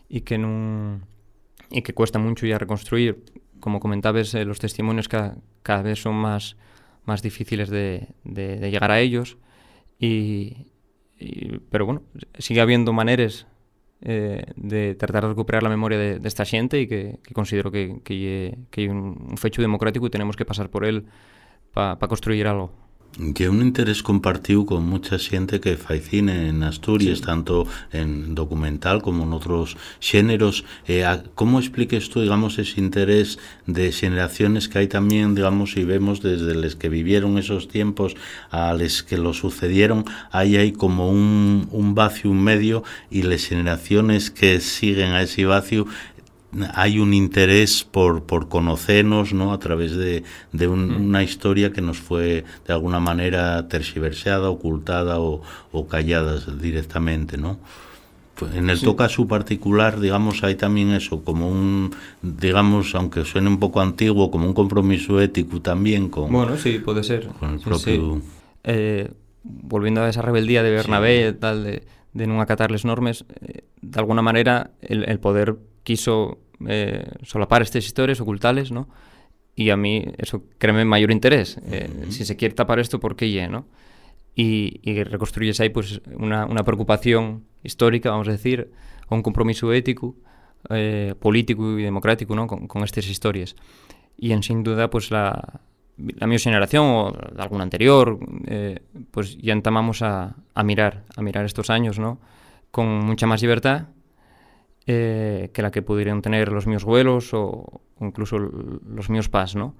y 0.09 0.21
que 0.21 0.37
non 0.37 1.05
y 1.71 1.81
que 1.81 1.93
cuesta 1.93 2.19
mucho 2.19 2.45
ya 2.45 2.57
reconstruir. 2.59 3.23
Como 3.61 3.79
comentabas, 3.79 4.33
los 4.33 4.59
testimonios 4.59 5.07
cada, 5.07 5.37
cada 5.63 5.83
vez 5.83 6.01
son 6.01 6.15
más, 6.15 6.57
más 7.05 7.21
difíciles 7.21 7.69
de, 7.69 8.09
de, 8.25 8.59
de 8.59 8.69
llegar 8.69 8.91
a 8.91 8.99
ellos. 8.99 9.37
Y, 10.03 10.67
y, 11.17 11.59
pero 11.71 11.85
bueno, 11.85 12.01
sigue 12.37 12.59
habiendo 12.59 12.91
maneras 12.91 13.47
eh, 14.01 14.43
de 14.57 14.95
tratar 14.95 15.23
de 15.23 15.29
recuperar 15.29 15.63
la 15.63 15.69
memoria 15.69 15.97
de, 15.97 16.27
esta 16.27 16.43
xente 16.43 16.83
e 16.83 16.91
que, 16.91 17.23
considero 17.31 17.71
que, 17.71 18.03
que, 18.03 18.51
hai 18.75 18.87
un, 18.91 19.15
un 19.31 19.37
fecho 19.39 19.63
democrático 19.63 20.03
e 20.03 20.11
tenemos 20.11 20.35
que 20.35 20.43
pasar 20.43 20.67
por 20.67 20.83
él 20.83 21.07
para 21.71 21.95
pa 21.95 22.11
construir 22.11 22.51
algo. 22.51 22.75
Que 23.13 23.47
un 23.47 23.61
interés 23.61 24.01
compartido 24.01 24.65
con 24.65 24.89
mucha 24.89 25.21
xente 25.21 25.61
que 25.61 25.77
fai 25.77 26.01
cine 26.01 26.49
en 26.49 26.65
Asturias, 26.65 27.21
sí. 27.21 27.23
tanto 27.23 27.69
en 27.93 28.33
documental 28.33 29.05
como 29.05 29.21
en 29.21 29.37
outros 29.37 29.77
xéneros. 30.01 30.65
Eh, 30.89 31.05
a, 31.05 31.21
como 31.37 31.61
expliques 31.61 32.09
tú, 32.09 32.25
digamos, 32.25 32.57
ese 32.57 32.81
interés 32.81 33.37
de 33.69 33.93
generaciones 33.93 34.65
que 34.65 34.81
hai 34.81 34.89
tamén, 34.89 35.37
digamos, 35.37 35.77
e 35.77 35.85
vemos 35.85 36.25
desde 36.25 36.57
les 36.57 36.73
que 36.73 36.89
vivieron 36.89 37.37
esos 37.37 37.69
tiempos 37.69 38.17
a 38.49 38.73
les 38.73 39.05
que 39.05 39.21
lo 39.21 39.37
sucedieron, 39.37 40.09
aí 40.33 40.57
hai 40.57 40.73
como 40.73 41.05
un, 41.05 41.69
un 41.69 41.93
vacio, 41.93 42.33
un 42.33 42.41
medio, 42.41 42.81
e 43.13 43.21
les 43.21 43.45
generaciones 43.45 44.33
que 44.33 44.57
siguen 44.57 45.13
a 45.13 45.21
ese 45.21 45.45
vacio 45.45 45.85
hay 46.73 46.99
un 46.99 47.13
interés 47.13 47.83
por, 47.83 48.23
por 48.23 48.49
conocernos 48.49 49.33
¿no? 49.33 49.53
a 49.53 49.59
través 49.59 49.95
de, 49.95 50.23
de 50.51 50.67
un, 50.67 50.89
mm. 50.89 51.05
una 51.05 51.23
historia 51.23 51.71
que 51.71 51.81
nos 51.81 51.99
fue 51.99 52.43
de 52.67 52.73
alguna 52.73 52.99
manera 52.99 53.67
tergiversada, 53.67 54.49
ocultada 54.49 55.19
o, 55.19 55.41
o 55.71 55.87
callada 55.87 56.39
directamente. 56.59 57.37
¿no? 57.37 57.59
Pues 58.35 58.55
en 58.55 58.69
el 58.69 58.77
sí. 58.77 58.95
caso 58.95 59.27
particular, 59.27 59.99
digamos, 59.99 60.43
hay 60.43 60.55
también 60.55 60.91
eso, 60.91 61.23
como 61.23 61.49
un, 61.49 61.91
digamos, 62.21 62.95
aunque 62.95 63.25
suene 63.25 63.47
un 63.47 63.59
poco 63.59 63.79
antiguo, 63.81 64.31
como 64.31 64.47
un 64.47 64.53
compromiso 64.53 65.21
ético 65.21 65.61
también 65.61 66.09
con... 66.09 66.31
Bueno, 66.31 66.57
sí, 66.57 66.79
puede 66.79 67.03
ser. 67.03 67.27
Con 67.39 67.53
el 67.53 67.59
propio... 67.59 68.21
Sí. 68.21 68.21
Eh, 68.63 69.11
volviendo 69.43 70.01
a 70.01 70.09
esa 70.09 70.21
rebeldía 70.21 70.63
de 70.63 70.71
Bernabé, 70.71 71.31
sí. 71.31 71.37
tal, 71.39 71.63
de, 71.63 71.83
de 72.13 72.25
non 72.29 72.39
acatar 72.39 72.69
les 72.69 72.85
normes, 72.85 73.25
eh, 73.41 73.65
de 73.81 73.97
alguna 73.99 74.21
manera 74.21 74.71
el, 74.81 75.03
el 75.09 75.19
poder 75.19 75.57
quiso 75.83 76.39
eh, 76.67 77.05
solapar 77.23 77.61
estas 77.61 77.85
historias, 77.85 78.19
ocultales, 78.21 78.71
¿no? 78.71 78.87
Y 79.55 79.69
a 79.69 79.77
mí 79.77 80.05
eso 80.17 80.43
créeme 80.57 80.83
mayor 80.85 81.11
interés. 81.11 81.57
Eh, 81.67 81.89
uh 81.89 82.05
-huh. 82.05 82.11
Si 82.11 82.25
se 82.25 82.35
quiere 82.35 82.55
tapar 82.55 82.79
esto, 82.79 82.99
¿por 82.99 83.15
qué 83.15 83.31
ya, 83.31 83.47
no? 83.47 83.65
Y, 84.35 84.79
y 84.81 85.03
reconstruyes 85.03 85.59
ahí 85.59 85.69
pues 85.69 86.01
una, 86.17 86.45
una 86.45 86.63
preocupación 86.63 87.43
histórica, 87.63 88.09
vamos 88.09 88.27
a 88.27 88.31
decir, 88.31 88.71
o 89.09 89.15
un 89.15 89.21
compromiso 89.21 89.71
ético, 89.71 90.15
eh, 90.69 91.13
político 91.19 91.77
y 91.77 91.83
democrático, 91.83 92.35
¿no? 92.35 92.47
Con, 92.47 92.67
con 92.67 92.83
estas 92.83 93.07
historias. 93.07 93.55
Y 94.17 94.31
en 94.31 94.41
sin 94.41 94.63
duda, 94.63 94.89
pues 94.89 95.11
la, 95.11 95.61
la 95.97 96.25
mi 96.27 96.39
generación 96.39 96.85
o 96.85 97.13
alguna 97.37 97.63
anterior, 97.63 98.17
eh, 98.47 98.79
pues 99.11 99.37
ya 99.37 99.53
entamamos 99.53 100.01
a, 100.01 100.35
a 100.55 100.63
mirar, 100.63 101.03
a 101.15 101.21
mirar 101.21 101.45
estos 101.45 101.69
años, 101.69 101.99
¿no? 101.99 102.19
Con 102.71 102.87
mucha 103.05 103.27
más 103.27 103.41
libertad 103.41 103.87
eh, 104.87 105.49
que 105.53 105.61
la 105.61 105.71
que 105.71 105.81
pudieran 105.81 106.21
tener 106.21 106.51
los 106.51 106.67
míos 106.67 106.83
vuelos 106.83 107.33
o, 107.33 107.81
incluso 107.99 108.37
los 108.37 109.09
míos 109.09 109.29
pas, 109.29 109.55
¿no? 109.55 109.75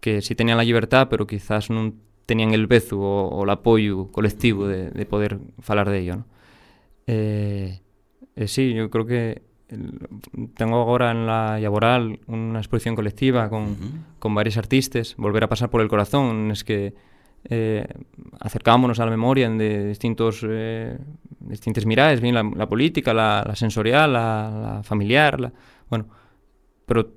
Que 0.00 0.20
sí 0.20 0.34
tenían 0.34 0.58
la 0.58 0.64
libertad, 0.64 1.08
pero 1.08 1.26
quizás 1.26 1.70
non 1.70 1.96
tenían 2.26 2.52
el 2.52 2.66
bezo 2.66 3.00
o, 3.00 3.28
o 3.28 3.44
el 3.44 3.50
apoyo 3.50 4.12
colectivo 4.12 4.66
de, 4.68 4.90
de 4.90 5.04
poder 5.06 5.40
falar 5.60 5.88
de 5.88 5.98
ello, 6.00 6.16
¿no? 6.16 6.26
Eh, 7.06 7.80
eh, 8.36 8.48
sí, 8.48 8.74
yo 8.74 8.90
creo 8.90 9.06
que 9.06 9.42
tengo 10.56 10.76
ahora 10.76 11.10
en 11.10 11.26
la 11.26 11.58
Laboral 11.58 12.20
una 12.26 12.58
exposición 12.60 12.94
colectiva 12.94 13.48
con, 13.48 13.62
uh 13.62 13.66
-huh. 13.66 14.18
con 14.18 14.34
varios 14.34 14.56
artistas, 14.56 15.14
volver 15.16 15.44
a 15.44 15.48
pasar 15.48 15.70
por 15.70 15.80
el 15.80 15.88
corazón, 15.88 16.50
es 16.50 16.64
que 16.64 16.94
eh, 17.50 17.86
acercámonos 18.40 19.00
a 19.00 19.04
la 19.04 19.10
memoria 19.10 19.48
de 19.50 19.88
distintos 19.88 20.44
eh, 20.48 20.98
distintas 21.40 21.84
miradas, 21.86 22.20
bien 22.20 22.34
la, 22.34 22.42
la 22.42 22.66
política, 22.66 23.12
la, 23.12 23.44
la 23.46 23.54
sensorial, 23.54 24.12
la, 24.12 24.50
la 24.76 24.82
familiar, 24.82 25.40
la, 25.40 25.52
bueno, 25.90 26.06
pero 26.86 27.12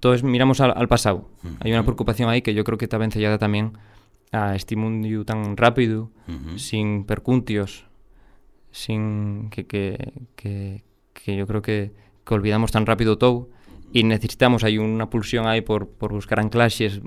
todos 0.00 0.22
miramos 0.24 0.60
al, 0.60 0.72
al 0.76 0.88
pasado. 0.88 1.30
Uh 1.44 1.48
-huh. 1.48 1.56
Hay 1.60 1.72
una 1.72 1.84
preocupación 1.84 2.28
ahí 2.28 2.42
que 2.42 2.54
yo 2.54 2.64
creo 2.64 2.78
que 2.78 2.86
está 2.86 2.98
vencellada 2.98 3.38
también 3.38 3.72
a 4.32 4.54
este 4.56 4.74
mundo 4.76 5.24
tan 5.24 5.56
rápido, 5.56 6.10
uh 6.26 6.32
-huh. 6.32 6.58
sin 6.58 7.04
percuntios, 7.04 7.86
sin 8.72 9.50
que, 9.50 9.66
que, 9.66 10.12
que, 10.36 10.82
que 11.12 11.36
yo 11.36 11.46
creo 11.46 11.62
que, 11.62 11.92
que 12.24 12.34
olvidamos 12.34 12.72
tan 12.72 12.86
rápido 12.86 13.16
todo 13.18 13.48
y 13.92 14.04
necesitamos 14.04 14.64
hay 14.64 14.78
una 14.78 15.10
pulsión 15.10 15.46
ahí 15.46 15.60
por, 15.62 15.88
por 15.88 16.12
buscar 16.12 16.40
anclajes, 16.40 17.00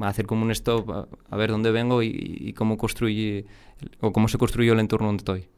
hacer 0.00 0.26
como 0.26 0.42
un 0.42 0.50
stop, 0.50 0.90
a, 0.90 1.08
a 1.30 1.36
ver 1.36 1.50
dónde 1.50 1.70
vengo 1.70 2.02
y, 2.02 2.10
y, 2.12 2.52
cómo 2.52 2.76
construye 2.76 3.46
o 4.00 4.12
cómo 4.12 4.28
se 4.28 4.38
construyó 4.38 4.74
el 4.74 4.80
entorno 4.80 5.06
donde 5.06 5.20
estoy. 5.20 5.48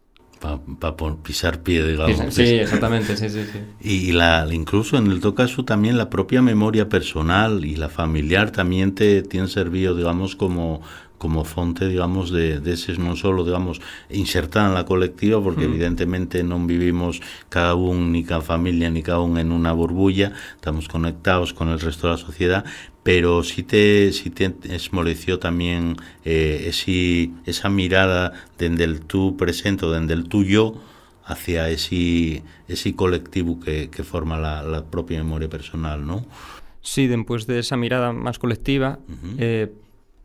Para 0.41 0.59
pa 0.59 0.97
pisar 1.23 1.61
pie, 1.61 1.85
digamos. 1.85 2.33
Sí, 2.33 2.43
exactamente, 2.43 3.15
sí, 3.15 3.29
sí, 3.29 3.45
sí. 3.53 3.59
Y 3.81 4.13
la, 4.13 4.49
incluso 4.51 4.97
en 4.97 5.11
el 5.11 5.21
todo 5.21 5.35
caso 5.35 5.67
también 5.67 5.99
la 5.99 6.09
propia 6.09 6.41
memoria 6.41 6.89
personal 6.89 7.67
y 7.67 7.77
la 7.77 7.91
familiar 7.91 8.51
también 8.51 8.95
te 8.95 9.23
tienen 9.23 9.51
servido, 9.51 9.95
digamos, 9.95 10.37
como 10.37 10.81
como 11.21 11.45
fonte, 11.45 11.87
digamos, 11.87 12.33
de, 12.33 12.61
de 12.61 12.73
ese 12.73 12.97
non 12.97 13.13
solo, 13.13 13.45
digamos, 13.45 13.85
insertada 14.09 14.73
en 14.73 14.75
la 14.75 14.89
colectiva, 14.89 15.37
porque 15.37 15.69
mm. 15.69 15.71
evidentemente 15.77 16.41
non 16.41 16.65
vivimos 16.65 17.21
cada 17.53 17.77
un, 17.77 18.09
ni 18.09 18.25
cada 18.25 18.41
familia, 18.41 18.89
ni 18.89 19.05
cada 19.05 19.21
un 19.21 19.37
en 19.37 19.53
una 19.53 19.77
burbulla, 19.77 20.33
estamos 20.57 20.89
conectados 20.89 21.53
con 21.53 21.69
el 21.69 21.77
resto 21.77 22.09
de 22.09 22.17
la 22.17 22.23
sociedad, 22.25 22.65
pero 23.03 23.43
sí 23.43 23.63
te, 23.63 24.13
sí 24.13 24.31
te 24.31 24.53
esmoreció 24.75 25.39
también 25.39 25.97
eh, 26.25 26.65
esi, 26.67 27.35
esa 27.47 27.69
mirada 27.69 28.33
desde 28.59 28.85
el 28.85 29.01
tú 29.01 29.37
presente, 29.37 29.87
desde 29.87 30.13
el 30.13 30.29
tú 30.29 30.45
yo, 30.45 30.75
hacia 31.25 31.69
ese, 31.71 32.43
ese 32.69 32.95
colectivo 32.95 33.61
que, 33.61 33.89
que 33.89 34.03
forma 34.03 34.39
la, 34.39 34.63
la, 34.63 34.85
propia 34.85 35.19
memoria 35.19 35.49
personal, 35.49 36.07
¿no? 36.07 36.25
Sí, 36.83 37.07
después 37.07 37.47
de 37.47 37.61
esa 37.61 37.77
mirada 37.77 38.13
más 38.13 38.39
colectiva, 38.39 38.99
uh 39.07 39.13
-huh. 39.13 39.37
eh, 39.39 39.73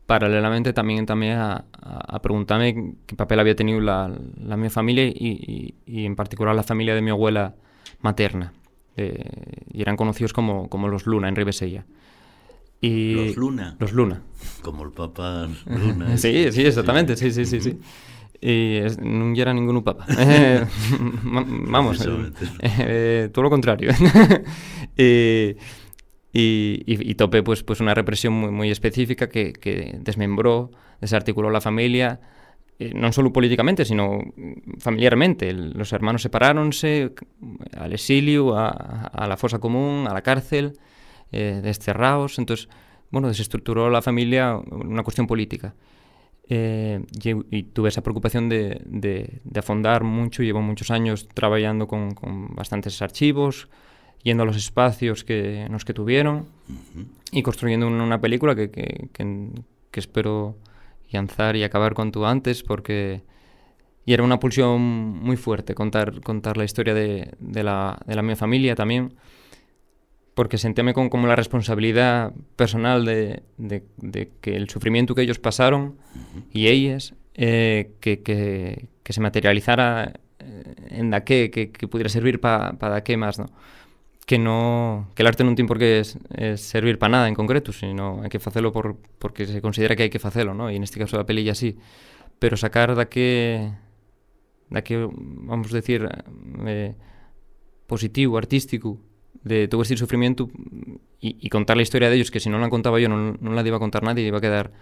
paralelamente 0.06 0.72
también, 0.72 1.06
también 1.06 1.38
a, 1.38 1.64
a, 1.82 2.22
preguntarme 2.22 2.94
qué 3.06 3.16
papel 3.16 3.40
había 3.40 3.56
tenido 3.56 3.80
la, 3.80 4.10
la 4.42 4.56
mi 4.56 4.70
familia 4.70 5.06
y, 5.06 5.14
y, 5.16 5.74
y, 5.86 6.06
en 6.06 6.16
particular 6.16 6.54
la 6.54 6.62
familia 6.62 6.94
de 6.94 7.02
mi 7.02 7.10
abuela 7.10 7.54
materna. 8.00 8.52
Eh, 8.96 9.30
y 9.72 9.82
eran 9.82 9.96
conocidos 9.96 10.32
como, 10.32 10.68
como 10.68 10.88
los 10.88 11.06
Luna 11.06 11.28
en 11.28 11.36
Ribesella. 11.36 11.84
Y 12.80 13.14
los 13.14 13.36
Luna. 13.36 13.76
Los 13.78 13.92
Luna. 13.92 14.22
Como 14.62 14.84
el 14.84 14.92
Papa 14.92 15.48
Luna. 15.66 16.16
sí, 16.16 16.52
sí, 16.52 16.62
exactamente, 16.64 17.16
sí, 17.16 17.30
sí, 17.30 17.44
sí, 17.44 17.60
sí. 17.60 17.78
Y 18.40 18.76
es, 18.76 18.98
no 18.98 19.34
era 19.34 19.54
ningún 19.54 19.82
papa. 19.82 20.06
Vamos, 21.24 22.04
eh, 22.06 22.32
eh, 22.60 23.28
todo 23.32 23.44
lo 23.44 23.50
contrario. 23.50 23.92
y, 24.96 25.56
y, 26.32 27.10
y, 27.10 27.14
topé 27.14 27.42
pues, 27.42 27.62
pues 27.62 27.80
una 27.80 27.94
represión 27.94 28.34
muy, 28.34 28.50
muy 28.50 28.70
específica 28.70 29.28
que, 29.30 29.54
que 29.54 29.98
desmembró, 30.00 30.70
desarticuló 31.00 31.50
la 31.50 31.62
familia, 31.62 32.20
eh, 32.78 32.92
non 32.92 33.08
só 33.16 33.24
políticamente, 33.32 33.88
sino 33.88 34.20
familiarmente. 34.76 35.48
Los 35.52 35.96
hermanos 35.96 36.20
separáronse 36.20 37.16
al 37.72 37.92
exilio, 37.96 38.52
a, 38.52 38.68
a 38.68 39.24
la 39.24 39.40
fosa 39.40 39.58
común, 39.58 40.04
a 40.04 40.12
la 40.12 40.20
cárcel, 40.20 40.76
eh, 41.32 41.60
desterrados. 41.62 42.38
Entonces, 42.38 42.68
bueno, 43.10 43.28
desestructuró 43.28 43.90
la 43.90 44.02
familia 44.02 44.56
una 44.56 45.02
cuestión 45.02 45.26
política. 45.26 45.74
Eh, 46.48 47.04
y, 47.24 47.56
y, 47.56 47.62
tuve 47.64 47.88
esa 47.88 48.02
preocupación 48.02 48.48
de, 48.48 48.80
de, 48.84 49.40
de, 49.42 49.60
afondar 49.60 50.04
mucho. 50.04 50.42
Llevo 50.44 50.62
muchos 50.62 50.90
años 50.90 51.26
trabajando 51.28 51.88
con, 51.88 52.14
con 52.14 52.54
bastantes 52.54 53.02
archivos, 53.02 53.68
yendo 54.22 54.44
a 54.44 54.46
los 54.46 54.56
espacios 54.56 55.24
que, 55.24 55.62
en 55.62 55.72
los 55.72 55.84
que 55.84 55.92
tuvieron 55.92 56.36
uh 56.68 56.72
-huh. 56.72 57.06
y 57.32 57.42
construyendo 57.42 57.88
una 57.88 58.20
película 58.20 58.54
que, 58.54 58.70
que, 58.70 59.08
que, 59.12 60.00
espero 60.00 60.56
lanzar 61.10 61.56
y 61.56 61.64
acabar 61.64 61.94
cuanto 61.94 62.26
antes 62.26 62.62
porque 62.62 63.22
y 64.04 64.12
era 64.12 64.22
una 64.22 64.38
pulsión 64.38 64.80
muy 64.80 65.36
fuerte 65.36 65.74
contar, 65.74 66.20
contar 66.20 66.56
la 66.56 66.64
historia 66.64 66.94
de, 66.94 67.32
de, 67.40 67.62
la, 67.64 67.98
de 68.06 68.14
la 68.14 68.22
mi 68.22 68.36
familia 68.36 68.74
también 68.74 69.14
porque 70.36 70.58
sentíame 70.58 70.92
con, 70.92 71.08
como 71.08 71.26
la 71.26 71.34
responsabilidad 71.34 72.34
personal 72.56 73.06
de, 73.06 73.42
de, 73.56 73.82
de, 73.96 74.30
que 74.42 74.54
el 74.54 74.68
sufrimiento 74.68 75.14
que 75.14 75.22
ellos 75.22 75.40
pasaron 75.40 75.96
uh 76.14 76.18
-huh. 76.18 76.44
y 76.52 76.68
ellas 76.68 77.14
eh, 77.34 77.96
que, 78.00 78.20
que, 78.22 78.86
que, 79.02 79.12
se 79.14 79.20
materializara 79.24 80.20
en 80.90 81.08
da 81.08 81.24
que, 81.24 81.50
que, 81.50 81.88
pudiera 81.88 82.12
servir 82.12 82.36
para 82.38 82.76
pa 82.76 82.92
da 82.92 83.00
que 83.00 83.16
más, 83.16 83.40
¿no? 83.40 83.48
que 84.26 84.36
no 84.38 85.08
que 85.14 85.22
el 85.24 85.28
arte 85.32 85.40
non 85.40 85.56
ten 85.56 85.64
por 85.64 85.80
que 85.80 86.04
es, 86.04 86.20
es 86.36 86.60
servir 86.60 87.00
para 87.00 87.16
nada 87.16 87.26
en 87.32 87.38
concreto, 87.38 87.72
sino 87.72 88.20
hai 88.20 88.28
que 88.28 88.42
facelo 88.42 88.76
por, 88.76 89.00
porque 89.22 89.48
se 89.48 89.64
considera 89.64 89.96
que 89.96 90.04
hai 90.04 90.12
que 90.12 90.20
facelo, 90.20 90.52
¿no? 90.52 90.68
E 90.68 90.76
neste 90.76 91.00
caso 91.00 91.16
a 91.16 91.24
pelilla 91.24 91.56
así. 91.56 91.80
Pero 92.42 92.60
sacar 92.60 92.92
da 92.92 93.08
que 93.08 93.72
da 94.68 94.82
que, 94.82 95.00
vamos 95.00 95.70
decir, 95.70 96.04
eh, 96.66 96.92
positivo, 97.86 98.36
artístico, 98.36 98.98
de 99.42 99.68
todo 99.68 99.82
este 99.82 99.96
sufrimiento 99.96 100.48
e, 101.20 101.36
e 101.40 101.48
contar 101.48 101.76
la 101.76 101.82
historia 101.82 102.08
de 102.08 102.16
ellos, 102.16 102.30
que 102.30 102.40
si 102.40 102.48
non 102.48 102.60
la 102.60 102.70
contaba 102.70 103.00
yo 103.00 103.08
non, 103.08 103.36
non 103.40 103.54
la 103.56 103.64
iba 103.64 103.76
a 103.76 103.82
contar 103.82 104.02
nadie, 104.02 104.26
iba 104.26 104.38
a 104.38 104.44
quedar 104.44 104.72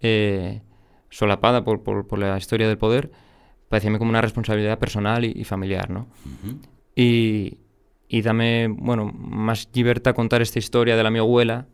eh, 0.00 0.62
solapada 1.10 1.64
por, 1.64 1.82
por, 1.82 2.06
por 2.06 2.18
la 2.18 2.36
historia 2.36 2.66
del 2.68 2.78
poder, 2.78 3.10
parecíame 3.68 3.98
como 3.98 4.10
una 4.10 4.20
responsabilidad 4.20 4.78
personal 4.78 5.24
y, 5.24 5.32
y 5.34 5.44
familiar, 5.44 5.90
¿no? 5.90 6.08
Uh 6.24 6.28
-huh. 6.28 6.56
Y, 6.96 7.58
y 8.08 8.22
dame, 8.22 8.68
bueno, 8.68 9.12
más 9.12 9.68
libertad 9.72 10.14
contar 10.14 10.42
esta 10.42 10.58
historia 10.58 10.96
de 10.96 11.02
la 11.02 11.10
mi 11.10 11.18
abuela 11.18 11.66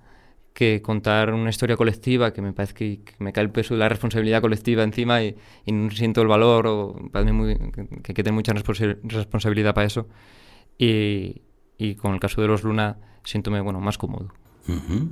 que 0.55 0.83
contar 0.83 1.33
una 1.35 1.51
historia 1.51 1.77
colectiva 1.77 2.33
que 2.33 2.42
me 2.42 2.53
parece 2.53 2.74
que, 2.74 3.05
que 3.05 3.14
me 3.18 3.33
cae 3.33 3.44
el 3.44 3.51
peso 3.51 3.74
de 3.74 3.81
la 3.81 3.88
responsabilidad 3.88 4.40
colectiva 4.40 4.83
encima 4.83 5.22
y, 5.22 5.37
y 5.64 5.72
no 5.72 5.90
siento 5.90 6.20
el 6.20 6.27
valor 6.27 6.66
o 6.66 7.09
parece 7.12 7.33
muy, 7.33 7.57
que, 7.57 7.87
que 7.87 8.09
hay 8.11 8.14
que 8.14 8.22
tener 8.24 8.35
mucha 8.35 8.53
responsabilidad 8.53 9.74
para 9.74 9.87
eso 9.87 10.09
y, 10.77 11.42
y 11.79 11.95
con 11.95 12.12
el 12.12 12.21
caso 12.21 12.43
de 12.43 12.49
los 12.49 12.62
Luna 12.64 12.97
siéntome, 13.25 13.61
bueno, 13.61 13.81
más 13.81 13.97
cómodo. 13.97 14.29
Uh 14.67 14.73
-huh 14.73 15.09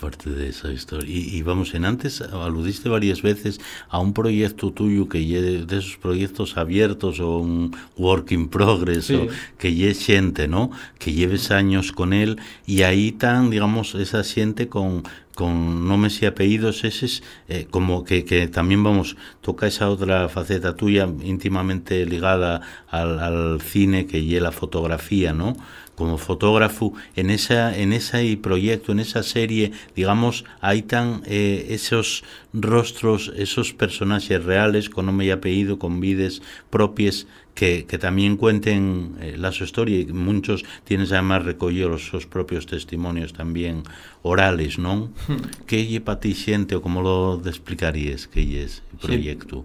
parte 0.00 0.30
de 0.30 0.48
esa 0.48 0.72
historia. 0.72 1.08
Y, 1.08 1.36
y, 1.36 1.42
vamos, 1.42 1.74
en 1.74 1.84
antes 1.84 2.22
aludiste 2.22 2.88
varias 2.88 3.22
veces 3.22 3.60
a 3.88 3.98
un 4.00 4.12
proyecto 4.14 4.72
tuyo 4.72 5.08
que 5.08 5.18
de 5.20 5.76
esos 5.78 5.98
proyectos 5.98 6.56
abiertos 6.56 7.20
o 7.20 7.38
un 7.38 7.76
work 7.96 8.32
in 8.32 8.48
progress, 8.48 9.06
sí. 9.06 9.14
o 9.14 9.28
que 9.58 9.74
lle 9.74 9.94
xente, 9.94 10.48
¿no? 10.48 10.70
Que 10.98 11.12
lleves 11.12 11.50
años 11.50 11.92
con 11.92 12.12
él 12.12 12.40
y 12.66 12.82
ahí 12.82 13.12
tan, 13.12 13.50
digamos, 13.50 13.94
esa 13.94 14.24
xente 14.24 14.68
con 14.68 15.04
con 15.34 15.86
nombres 15.86 16.22
y 16.22 16.26
apellidos 16.26 16.84
eses 16.84 17.22
eh, 17.48 17.66
como 17.70 18.04
que, 18.04 18.24
que 18.24 18.48
también 18.48 18.82
vamos 18.82 19.16
toca 19.40 19.66
esa 19.66 19.88
otra 19.88 20.28
faceta 20.28 20.76
tuya 20.76 21.08
íntimamente 21.22 22.04
ligada 22.06 22.60
al, 22.88 23.60
cine 23.60 24.06
que 24.06 24.18
y 24.18 24.38
la 24.40 24.52
fotografía 24.52 25.32
no 25.32 25.56
como 25.94 26.18
fotógrafo 26.18 26.94
en 27.14 27.30
esa 27.30 27.76
en 27.76 27.92
ese 27.92 28.36
proyecto 28.36 28.92
en 28.92 29.00
esa 29.00 29.22
serie 29.22 29.72
digamos 29.94 30.44
hay 30.60 30.82
tan 30.82 31.22
eh, 31.26 31.66
esos 31.70 32.24
rostros 32.52 33.32
esos 33.36 33.72
personajes 33.72 34.44
reales 34.44 34.90
con 34.90 35.06
nombre 35.06 35.26
y 35.26 35.30
apellido 35.30 35.78
con 35.78 36.00
vides 36.00 36.42
propias 36.70 37.26
que, 37.60 37.84
que 37.88 37.98
también 37.98 38.36
cuenten 38.36 39.16
eh, 39.20 39.36
la 39.36 39.50
su 39.52 39.64
historia 39.64 40.00
y 40.00 40.06
muchos 40.06 40.64
tienes 40.84 41.12
además 41.12 41.44
recogido 41.44 41.90
los 41.90 42.02
sus 42.06 42.24
propios 42.26 42.64
testimonios 42.66 43.32
también 43.32 43.82
orales 44.22 44.78
¿no? 44.78 45.10
Hmm. 45.28 45.42
¿qué 45.66 45.86
lle 45.86 46.00
para 46.00 46.20
ti 46.20 46.32
siente 46.34 46.74
o 46.74 46.80
cómo 46.80 47.02
lo 47.02 47.40
explicarías 47.44 48.26
que 48.32 48.40
es 48.64 48.82
el 48.92 48.98
proyecto? 48.98 49.64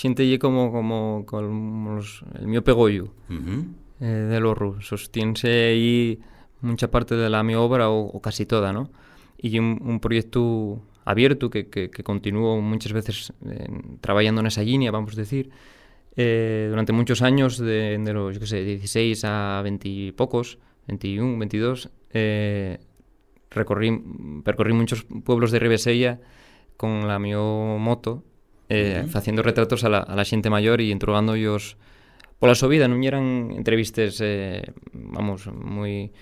siente 0.00 0.26
lle 0.28 0.38
como, 0.38 0.72
como, 0.72 1.24
como 1.26 1.96
los, 1.96 2.24
el 2.40 2.46
mío 2.48 2.62
pegollo 2.64 3.04
uh 3.30 3.34
-huh 3.34 3.64
eh, 4.00 4.04
del 4.04 4.46
horror. 4.46 4.82
Sostiense 4.82 5.48
ahí 5.48 6.20
mucha 6.60 6.88
parte 6.90 7.16
de 7.16 7.28
la 7.28 7.42
mi 7.42 7.54
obra 7.54 7.90
o, 7.90 8.06
o 8.06 8.20
casi 8.20 8.46
toda, 8.46 8.72
¿no? 8.72 8.90
Y 9.38 9.58
un, 9.58 9.80
un 9.82 9.98
proyecto 9.98 10.80
abierto 11.04 11.50
que, 11.50 11.68
que, 11.68 11.90
que 11.90 12.02
continúo 12.02 12.60
muchas 12.60 12.92
veces 12.92 13.32
eh, 13.46 13.66
trabajando 14.00 14.40
en 14.40 14.46
esa 14.46 14.62
línea, 14.62 14.90
vamos 14.90 15.14
a 15.14 15.16
decir, 15.16 15.50
eh, 16.18 16.66
durante 16.68 16.92
muchos 16.92 17.22
años, 17.22 17.58
de, 17.58 17.96
de 17.96 18.12
los, 18.12 18.34
yo 18.34 18.40
qué 18.40 18.46
sé, 18.46 18.64
16 18.64 19.22
a 19.24 19.60
20 19.62 19.88
y 19.88 20.12
pocos, 20.12 20.58
21, 20.88 21.38
22, 21.38 21.90
eh, 22.12 22.78
recorrí, 23.50 24.02
percorrí 24.42 24.72
muchos 24.74 25.06
pueblos 25.24 25.52
de 25.52 25.60
Ribesella 25.60 26.18
con 26.76 27.06
la 27.06 27.18
mi 27.18 27.34
moto, 27.34 28.24
eh, 28.68 29.02
uh 29.04 29.08
-huh. 29.08 29.16
haciendo 29.16 29.42
retratos 29.42 29.84
a 29.84 29.88
la, 29.88 29.98
a 29.98 30.16
la 30.16 30.24
xente 30.24 30.50
mayor 30.50 30.80
e 30.80 30.90
interrogando 30.90 31.34
ellos 31.34 31.78
pola 32.38 32.54
súa 32.54 32.70
vida 32.70 32.86
non 32.86 33.02
eran 33.02 33.50
entrevistas 33.50 34.22
eh, 34.22 34.62
vamos, 34.94 35.50
moi 35.50 36.14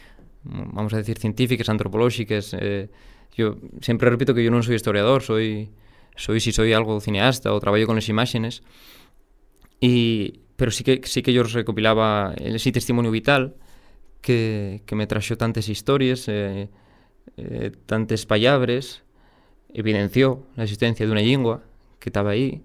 vamos 0.45 0.97
a 0.97 1.01
decir 1.01 1.21
científicas, 1.21 1.69
antropolóxicas 1.69 2.57
eh, 2.57 2.89
yo 3.37 3.61
sempre 3.85 4.09
repito 4.09 4.33
que 4.33 4.41
yo 4.41 4.49
non 4.49 4.65
soy 4.65 4.81
historiador 4.81 5.21
soy, 5.21 5.69
soy 6.17 6.41
si 6.41 6.57
soy 6.57 6.73
algo 6.73 6.97
cineasta 7.05 7.53
ou 7.53 7.61
traballo 7.61 7.85
con 7.85 8.01
as 8.01 8.09
imágenes 8.09 8.65
y, 9.81 10.41
pero 10.57 10.71
sí 10.71 10.85
que, 10.85 11.01
sí 11.05 11.23
que 11.23 11.33
yo 11.33 11.43
recopilaba 11.43 12.35
ese 12.37 12.73
testimonio 12.73 13.11
vital 13.11 13.57
que, 14.21 14.83
que 14.87 14.95
me 14.97 15.07
traxo 15.07 15.37
tantas 15.37 15.69
historias 15.69 16.29
eh, 16.29 16.69
eh, 17.37 17.73
tantes 17.87 18.27
pallabres 18.27 19.03
evidenció 19.75 20.47
la 20.57 20.65
existencia 20.65 21.07
dunha 21.07 21.23
lingua 21.23 21.63
que 22.01 22.09
estaba 22.09 22.31
aí 22.31 22.63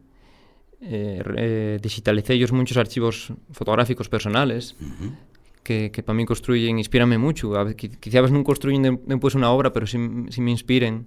eh, 0.82 1.22
eh, 1.38 1.80
digitalicé 1.82 2.34
ellos 2.34 2.52
muchos 2.52 2.78
archivos 2.78 3.34
fotográficos 3.52 4.10
personales 4.10 4.76
uh 4.82 4.86
-huh. 4.86 5.16
que, 5.64 5.92
que 5.92 6.02
para 6.02 6.16
mí 6.18 6.26
construyen, 6.26 6.80
inspírame 6.80 7.20
mucho. 7.20 7.56
A 7.56 7.72
quizás 7.74 8.32
no 8.32 8.44
construyen 8.44 9.00
después 9.06 9.36
una 9.36 9.52
obra, 9.52 9.74
pero 9.74 9.86
sí, 9.86 9.98
sí 10.30 10.42
me 10.42 10.50
inspiren 10.50 11.06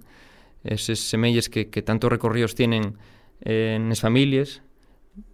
esos 0.63 0.99
semelles 0.99 1.49
que, 1.49 1.69
que 1.69 1.81
tantos 1.81 2.09
recorridos 2.09 2.55
tienen 2.55 2.95
eh, 3.41 3.73
en 3.75 3.89
las 3.89 3.99
familias, 3.99 4.61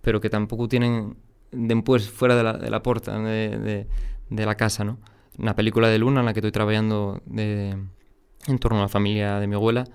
pero 0.01 0.19
que 0.21 0.29
tampoco 0.29 0.67
tienen 0.67 1.17
después 1.51 2.09
fuera 2.09 2.35
de 2.35 2.43
la, 2.43 2.53
de 2.53 2.69
la 2.69 2.81
puerta 2.81 3.19
de, 3.19 3.57
de, 3.57 3.87
de 4.29 4.45
la 4.45 4.55
casa, 4.55 4.83
¿no? 4.83 4.99
Una 5.37 5.55
película 5.55 5.87
de 5.87 5.97
Luna 5.97 6.19
en 6.19 6.25
la 6.25 6.33
que 6.33 6.39
estoy 6.39 6.51
trabajando 6.51 7.21
de, 7.25 7.77
en 8.47 8.59
torno 8.59 8.79
a 8.79 8.83
la 8.83 8.89
familia 8.89 9.39
de 9.39 9.47
mi 9.47 9.55
abuela, 9.55 9.85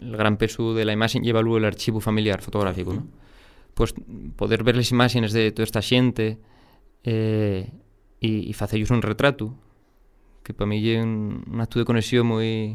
el 0.00 0.16
gran 0.16 0.36
peso 0.36 0.74
de 0.74 0.84
la 0.84 0.92
imagen 0.92 1.22
lleva 1.22 1.40
luego 1.42 1.58
el 1.58 1.64
archivo 1.64 2.00
familiar 2.00 2.40
fotográfico, 2.42 2.92
¿no? 2.94 3.06
pues, 3.78 3.94
poder 4.34 4.64
ver 4.64 4.76
as 4.76 4.90
imaxes 4.90 5.30
de 5.30 5.54
toda 5.54 5.62
esta 5.62 5.78
xente 5.78 6.42
eh, 7.06 7.70
e, 8.18 8.50
e 8.50 8.52
facellos 8.52 8.90
un 8.90 9.06
retrato 9.06 9.54
que 10.42 10.50
para 10.50 10.66
mí 10.66 10.82
é 10.82 10.98
un, 10.98 11.46
un 11.46 11.58
acto 11.62 11.78
de 11.78 11.86
conexión 11.86 12.26
moi, 12.26 12.74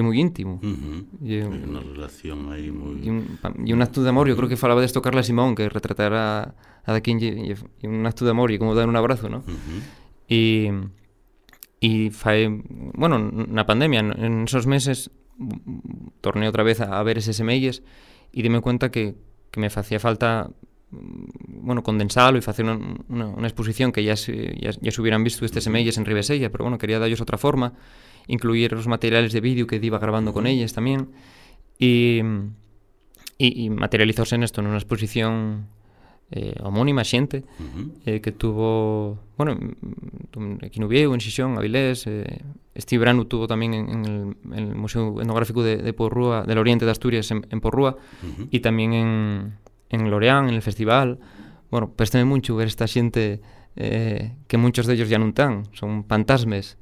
é 0.00 0.02
moi 0.02 0.16
íntimo. 0.16 0.58
Uh 0.58 0.72
-huh. 0.72 1.00
E 1.20 1.44
unha 1.44 1.84
relación 1.84 2.48
aí 2.48 2.72
moi... 2.72 2.96
E 3.04 3.08
un, 3.12 3.36
e 3.36 3.70
un 3.76 3.80
acto 3.84 4.00
de 4.00 4.08
amor, 4.08 4.26
eu 4.26 4.36
creo 4.40 4.48
que 4.48 4.56
falaba 4.56 4.80
desto 4.80 5.04
Carla 5.04 5.22
Simón, 5.22 5.52
que 5.52 5.68
retratar 5.68 6.12
a, 6.16 6.56
de 6.88 7.00
quen 7.04 7.20
e, 7.20 7.54
e 7.54 7.86
un 7.86 8.08
acto 8.08 8.24
de 8.24 8.32
amor 8.32 8.48
e 8.50 8.58
como 8.58 8.72
dar 8.72 8.88
un 8.88 8.96
abrazo, 8.96 9.28
¿no? 9.28 9.44
Uh 9.44 9.52
-huh. 9.52 9.80
E, 10.26 10.42
e 11.84 12.10
fai, 12.10 12.48
bueno, 12.96 13.20
na 13.28 13.68
pandemia, 13.68 14.00
en 14.00 14.48
esos 14.48 14.64
meses, 14.64 15.12
tornei 16.24 16.48
outra 16.48 16.64
vez 16.64 16.80
a, 16.80 16.96
a 16.96 17.02
ver 17.04 17.20
eses 17.20 17.36
semelles 17.36 17.84
e 18.32 18.40
dime 18.40 18.60
cuenta 18.64 18.88
que, 18.88 19.16
que 19.52 19.60
me 19.60 19.68
facía 19.68 20.00
falta 20.00 20.52
Mm, 20.90 21.66
bueno, 21.66 21.82
condensalo 21.84 22.36
y 22.36 22.42
hacer 22.44 22.64
una, 22.64 22.96
una, 23.08 23.26
una, 23.28 23.46
exposición 23.46 23.92
que 23.92 24.02
ya 24.02 24.16
se, 24.16 24.58
ya, 24.60 24.72
ya 24.80 24.90
se 24.90 25.00
hubieran 25.00 25.22
visto 25.22 25.44
estes 25.44 25.62
semelles 25.62 25.96
en 25.98 26.04
Ribesella, 26.04 26.50
pero 26.50 26.64
bueno, 26.64 26.78
quería 26.78 26.98
darles 26.98 27.20
otra 27.20 27.38
forma, 27.38 27.74
incluir 28.30 28.72
los 28.72 28.86
materiales 28.86 29.34
de 29.34 29.40
vídeo 29.42 29.66
que 29.66 29.82
iba 29.82 29.98
grabando 29.98 30.30
con 30.32 30.46
ellas 30.46 30.72
también, 30.72 31.10
y, 31.78 32.22
y, 33.36 33.66
y 33.66 33.70
materializarse 33.70 34.38
en 34.38 34.42
esto, 34.46 34.62
en 34.62 34.70
una 34.70 34.78
exposición 34.78 35.66
eh, 36.30 36.54
homónima, 36.62 37.02
xente, 37.02 37.42
uh 37.42 37.64
-huh. 37.66 37.86
eh, 38.06 38.20
que 38.22 38.30
tuvo, 38.30 39.18
bueno, 39.36 39.58
aquí 40.62 40.78
en 40.78 40.84
Ubieu, 40.86 41.10
en 41.12 41.20
Xixón, 41.20 41.58
Avilés, 41.58 42.06
eh, 42.06 42.22
Steve 42.78 43.02
Branu 43.02 43.26
tuvo 43.26 43.50
tamén 43.50 43.74
en, 43.74 43.84
en, 43.90 44.00
el, 44.06 44.18
en 44.54 44.64
el 44.70 44.76
Museo 44.78 45.18
Etnográfico 45.18 45.66
de, 45.66 45.82
de 45.82 45.92
Porrúa, 45.92 46.46
del 46.46 46.62
Oriente 46.62 46.86
de 46.86 46.94
Asturias 46.94 47.26
en, 47.34 47.42
en 47.50 47.58
Porrúa, 47.58 47.98
uh 47.98 48.46
-huh. 48.46 48.46
e 48.54 48.58
tamén 48.62 48.94
en, 48.94 49.10
en 49.90 50.00
Loreán, 50.06 50.46
en 50.46 50.54
el 50.54 50.62
festival. 50.62 51.18
Bueno, 51.70 51.90
préstame 51.98 52.24
mucho 52.24 52.54
ver 52.54 52.70
esta 52.70 52.86
xente 52.86 53.42
eh, 53.74 54.38
que 54.46 54.58
muchos 54.58 54.86
de 54.86 54.94
ellos 54.94 55.10
ya 55.10 55.18
non 55.18 55.34
tan, 55.34 55.66
son 55.74 56.06
fantasmas, 56.06 56.78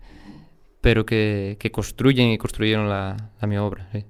pero 0.80 1.04
que, 1.06 1.56
que 1.60 1.70
construyen 1.70 2.28
y 2.30 2.38
construyeron 2.38 2.88
la, 2.88 3.16
la 3.40 3.48
mi 3.48 3.56
obra. 3.56 3.88
Sí. 3.92 4.04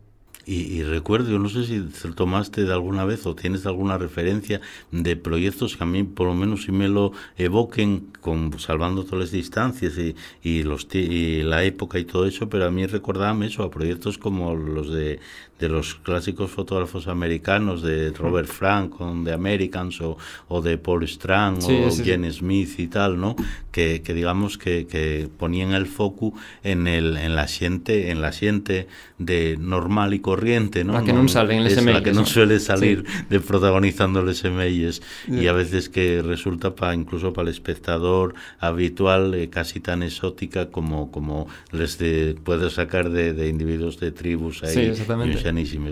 Y, 0.49 0.63
y, 0.63 0.83
recuerdo, 0.83 1.31
yo 1.31 1.39
no 1.39 1.51
sé 1.51 1.67
si 1.67 1.79
tomaste 2.15 2.65
de 2.65 2.73
alguna 2.73 3.05
vez 3.05 3.27
o 3.27 3.35
tienes 3.35 3.67
alguna 3.67 3.99
referencia 3.99 4.63
de 4.91 5.15
proyectos 5.15 5.77
que 5.77 5.85
a 5.85 5.87
mí 5.87 6.05
por 6.05 6.27
lo 6.27 6.35
menos 6.35 6.63
si 6.63 6.73
me 6.73 6.89
lo 6.89 7.13
evoquen, 7.37 8.07
con, 8.23 8.59
salvando 8.59 9.05
todas 9.05 9.21
las 9.21 9.31
distancias 9.31 9.99
y, 9.99 10.17
y, 10.43 10.63
los, 10.63 10.89
y 10.95 11.43
la 11.43 11.65
época 11.65 11.99
y 11.99 12.07
todo 12.07 12.25
eso, 12.25 12.49
pero 12.49 12.65
a 12.65 12.71
mí 12.71 12.87
recordábame 12.87 13.49
eso, 13.49 13.63
a 13.63 13.71
proyectos 13.71 14.17
como 14.17 14.55
los 14.55 14.91
de, 14.91 15.21
de 15.59 15.69
los 15.69 15.97
clásicos 15.97 16.51
fotógrafos 16.51 17.09
americanos, 17.09 17.83
de 17.83 18.11
Robert 18.13 18.49
Frank, 18.49 18.95
The 19.25 19.33
Americans, 19.33 20.01
o, 20.01 20.17
o 20.49 20.63
de 20.63 20.79
Paul 20.79 21.03
Strand, 21.05 21.61
sí, 21.61 21.83
o 21.85 21.91
sí, 21.91 22.05
Jen 22.05 22.25
sí. 22.25 22.39
Smith 22.39 22.79
y 22.79 22.87
tal, 22.87 23.21
¿no? 23.21 23.35
Que, 23.73 24.03
que 24.03 24.15
digamos 24.15 24.57
que, 24.57 24.87
que 24.87 25.29
ponían 25.37 25.73
el 25.73 25.87
foco 25.87 26.33
en, 26.63 26.87
el, 26.87 27.17
en 27.17 27.35
la 27.35 27.49
xente, 27.49 28.11
en 28.11 28.21
la 28.21 28.33
xente 28.33 28.87
de 29.19 29.57
normal 29.59 30.15
y 30.15 30.21
corriente, 30.39 30.85
¿no? 30.85 30.93
La 30.93 31.03
que 31.03 31.13
no, 31.13 31.19
non 31.19 31.29
sale 31.29 31.59
en 31.59 31.67
es 31.67 31.75
la 31.83 31.99
que 31.99 32.15
non 32.15 32.23
suele 32.23 32.63
salir 32.63 33.03
sí. 33.03 33.27
de 33.27 33.43
protagonizando 33.43 34.23
les 34.23 34.39
sí. 34.39 35.01
y 35.27 35.47
a 35.49 35.53
veces 35.53 35.91
que 35.91 36.23
resulta 36.23 36.79
pa, 36.79 36.95
incluso 36.95 37.33
para 37.33 37.51
el 37.51 37.55
espectador 37.55 38.35
habitual 38.61 39.35
eh, 39.35 39.51
casi 39.51 39.81
tan 39.81 40.03
exótica 40.03 40.71
como 40.71 41.11
como 41.11 41.49
les 41.73 41.99
de, 41.99 42.37
puede 42.39 42.71
sacar 42.71 43.11
de, 43.11 43.35
de 43.35 43.49
individuos 43.49 43.99
de 43.99 44.13
tribus 44.13 44.63
ahí 44.63 44.75
sí, 44.75 44.81
exactamente 44.81 45.43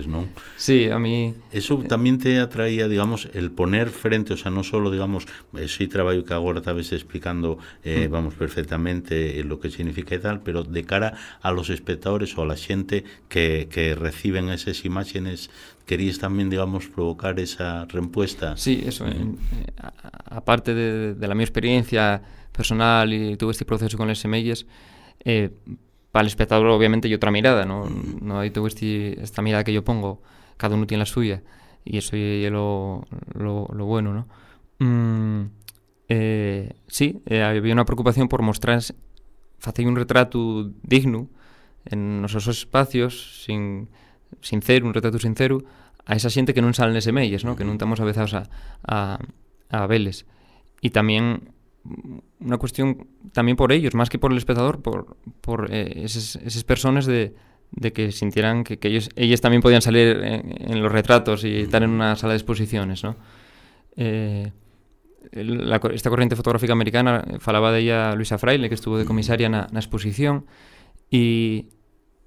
¿no? 0.06 0.28
Sí, 0.56 0.88
a 0.90 0.98
mí... 0.98 1.34
Eso 1.50 1.76
también 1.88 2.18
te 2.18 2.38
atraía, 2.38 2.88
digamos, 2.88 3.28
el 3.34 3.50
poner 3.50 3.90
frente, 3.90 4.34
o 4.34 4.36
sea, 4.36 4.50
no 4.50 4.62
solo, 4.62 4.90
digamos, 4.90 5.26
ese 5.58 5.86
trabajo 5.88 6.24
que 6.24 6.34
ahora 6.34 6.60
vez 6.72 6.92
explicando, 6.92 7.58
eh, 7.82 8.06
mm. 8.08 8.12
vamos, 8.12 8.34
perfectamente 8.34 9.42
lo 9.44 9.58
que 9.58 9.70
significa 9.70 10.14
y 10.14 10.18
tal, 10.18 10.40
pero 10.40 10.62
de 10.62 10.84
cara 10.84 11.14
a 11.40 11.50
los 11.52 11.70
espectadores 11.70 12.36
o 12.36 12.42
a 12.42 12.46
la 12.46 12.56
gente 12.56 13.04
que, 13.28 13.68
que 13.70 13.94
reciben 14.36 14.50
esas 14.50 14.84
imágenes, 14.84 15.50
querías 15.86 16.18
también, 16.18 16.50
digamos, 16.50 16.86
provocar 16.88 17.38
esa 17.40 17.84
respuesta. 17.86 18.56
Sí, 18.56 18.82
eso. 18.86 19.06
Eh, 19.06 19.34
aparte 20.26 20.74
de, 20.74 21.14
de, 21.14 21.28
la 21.28 21.34
mi 21.34 21.42
experiencia 21.42 22.22
personal 22.52 23.12
y 23.12 23.36
todo 23.36 23.50
este 23.50 23.64
proceso 23.64 23.96
con 23.96 24.08
las 24.08 24.18
semillas, 24.18 24.66
eh, 25.24 25.50
para 26.12 26.22
el 26.22 26.28
espectador 26.28 26.66
obviamente 26.68 27.08
hay 27.08 27.14
otra 27.14 27.30
mirada, 27.30 27.64
¿no? 27.66 27.88
No 28.20 28.38
hay 28.40 28.50
todo 28.50 28.66
este, 28.66 29.22
esta 29.22 29.42
mirada 29.42 29.64
que 29.64 29.72
yo 29.72 29.84
pongo, 29.84 30.22
cada 30.56 30.74
uno 30.74 30.86
tiene 30.86 31.00
la 31.00 31.06
suya, 31.06 31.42
y 31.84 31.98
eso 31.98 32.16
es 32.16 32.50
lo, 32.50 33.06
lo, 33.34 33.68
lo, 33.72 33.84
bueno, 33.84 34.14
¿no? 34.14 34.28
Mm, 34.78 35.50
eh, 36.08 36.72
sí, 36.86 37.20
eh, 37.26 37.42
había 37.42 37.72
una 37.72 37.84
preocupación 37.84 38.28
por 38.28 38.42
mostrar, 38.42 38.80
hacer 39.62 39.86
un 39.86 39.96
retrato 39.96 40.70
digno 40.82 41.28
en 41.84 42.22
nosos 42.22 42.46
espacios, 42.48 43.44
sin, 43.44 43.88
sincero, 44.40 44.86
un 44.86 44.94
retrato 44.94 45.18
sincero, 45.18 45.64
a 46.06 46.14
esa 46.14 46.30
xente 46.30 46.54
que 46.54 46.62
non 46.62 46.72
salen 46.72 46.94
ese 46.94 47.10
melles, 47.10 47.42
¿no? 47.42 47.58
que 47.58 47.66
non 47.66 47.76
estamos 47.76 47.98
avezados 47.98 48.32
a, 48.38 48.46
a, 48.86 49.18
a 49.70 49.80
veles. 49.90 50.24
E 50.78 50.88
tamén 50.94 51.50
una 52.40 52.58
cuestión 52.58 53.06
también 53.32 53.56
por 53.56 53.72
ellos, 53.72 53.94
más 53.94 54.10
que 54.10 54.18
por 54.18 54.32
el 54.32 54.38
espectador, 54.38 54.82
por, 54.82 55.16
por 55.40 55.68
eh, 55.70 56.02
esas, 56.04 56.36
esas, 56.36 56.64
personas 56.64 57.06
de, 57.06 57.34
de 57.70 57.92
que 57.92 58.12
sintieran 58.12 58.64
que, 58.64 58.78
que, 58.78 58.88
ellos, 58.88 59.08
ellas 59.16 59.40
también 59.40 59.62
podían 59.62 59.82
salir 59.82 60.16
en, 60.22 60.54
en, 60.70 60.82
los 60.82 60.90
retratos 60.90 61.44
y 61.44 61.60
estar 61.60 61.82
en 61.82 61.90
una 61.90 62.16
sala 62.16 62.32
de 62.32 62.38
exposiciones, 62.38 63.04
¿no? 63.04 63.16
Eh, 63.96 64.52
la, 65.32 65.80
esta 65.92 66.10
corriente 66.10 66.36
fotográfica 66.36 66.72
americana 66.72 67.24
falaba 67.40 67.72
de 67.72 67.80
ella 67.80 68.14
Luisa 68.14 68.38
Fraile, 68.38 68.68
que 68.68 68.74
estuvo 68.74 68.98
de 68.98 69.04
comisaria 69.04 69.48
na, 69.48 69.66
na 69.72 69.80
exposición, 69.80 70.46
y 71.10 71.68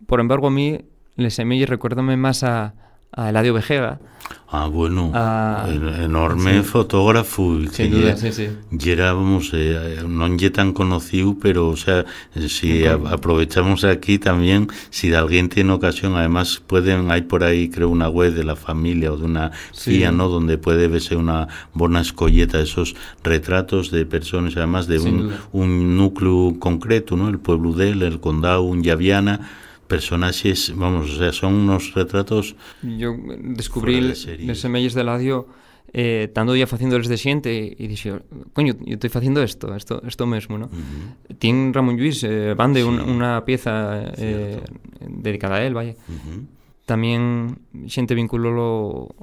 por 0.05 0.19
embargo 0.19 0.47
a 0.47 0.51
mí 0.51 0.79
les 1.19 1.33
semilles 1.35 1.69
recuérdame 1.69 2.17
más 2.17 2.43
a, 2.43 2.73
a 3.11 3.29
Eladio 3.29 3.53
Vejega. 3.53 3.99
Ah, 4.51 4.67
bueno, 4.67 5.11
ah, 5.13 5.67
enorme 5.69 6.57
sí. 6.57 6.63
fotógrafo. 6.63 7.59
Sin 7.71 7.91
duda, 7.91 8.17
sí, 8.17 8.31
sí. 8.31 8.49
Y 8.71 8.89
era, 8.89 9.13
vamos, 9.13 9.51
eh, 9.53 10.01
non 10.05 10.41
lle 10.41 10.49
tan 10.49 10.73
conocido, 10.73 11.37
pero, 11.37 11.69
o 11.69 11.77
sea, 11.77 12.05
si 12.33 12.81
a, 12.85 12.97
aprovechamos 13.13 13.85
aquí 13.85 14.17
también, 14.17 14.65
si 14.89 15.09
de 15.09 15.17
alguien 15.17 15.49
tiene 15.49 15.69
ocasión, 15.69 16.17
además 16.17 16.61
pueden, 16.65 17.11
hay 17.11 17.29
por 17.29 17.43
ahí, 17.43 17.69
creo, 17.69 17.89
una 17.89 18.09
web 18.09 18.33
de 18.33 18.43
la 18.43 18.55
familia 18.55 19.13
o 19.13 19.17
de 19.17 19.25
una 19.25 19.51
sí. 19.71 20.01
fía, 20.01 20.11
¿no?, 20.11 20.29
donde 20.29 20.57
puede 20.57 20.87
verse 20.87 21.15
una 21.15 21.47
buena 21.73 22.01
escolleta 22.01 22.57
de 22.57 22.63
esos 22.63 22.95
retratos 23.23 23.91
de 23.91 24.05
personas, 24.05 24.57
además 24.57 24.87
de 24.87 24.97
un, 24.97 25.29
un, 25.53 25.95
núcleo 25.95 26.57
concreto, 26.57 27.15
¿no?, 27.15 27.29
el 27.29 27.37
pueblo 27.37 27.73
de 27.73 27.91
él, 27.91 28.01
el 28.01 28.19
condado, 28.19 28.63
un 28.63 28.81
Llaviana, 28.81 29.41
personajes, 29.89 30.71
vamos, 30.77 31.09
o 31.09 31.15
sea, 31.17 31.33
son 31.33 31.65
unos 31.65 31.97
retratos 31.97 32.55
Yo 32.85 33.17
descubrí 33.41 33.99
de 33.99 34.53
semelles 34.53 34.93
de 34.93 35.03
Ladio 35.03 35.49
eh, 35.93 36.29
tanto 36.33 36.53
día 36.53 36.67
facéndoles 36.67 37.09
de 37.09 37.17
xente 37.17 37.49
e 37.49 37.85
dixo, 37.89 38.21
coño, 38.53 38.77
eu 38.85 38.95
estou 39.01 39.09
facendo 39.09 39.41
isto, 39.41 39.73
isto, 39.73 39.97
isto 40.05 40.23
mesmo, 40.29 40.61
no? 40.61 40.69
Uh 40.69 41.25
-huh. 41.33 41.73
Ramón 41.73 41.97
Lluís, 41.97 42.21
eh, 42.21 42.53
van 42.53 42.77
de 42.77 42.85
sí. 42.85 42.87
un, 42.87 43.01
unha 43.01 43.41
pieza 43.41 44.05
eh, 44.13 44.61
dedicada 45.01 45.57
a 45.57 45.65
él, 45.65 45.73
vaya. 45.73 45.97
Uh 46.05 46.13
-huh. 46.13 46.58
Tamén 46.89 47.53
xente 47.85 48.17
vinculolo 48.17 49.13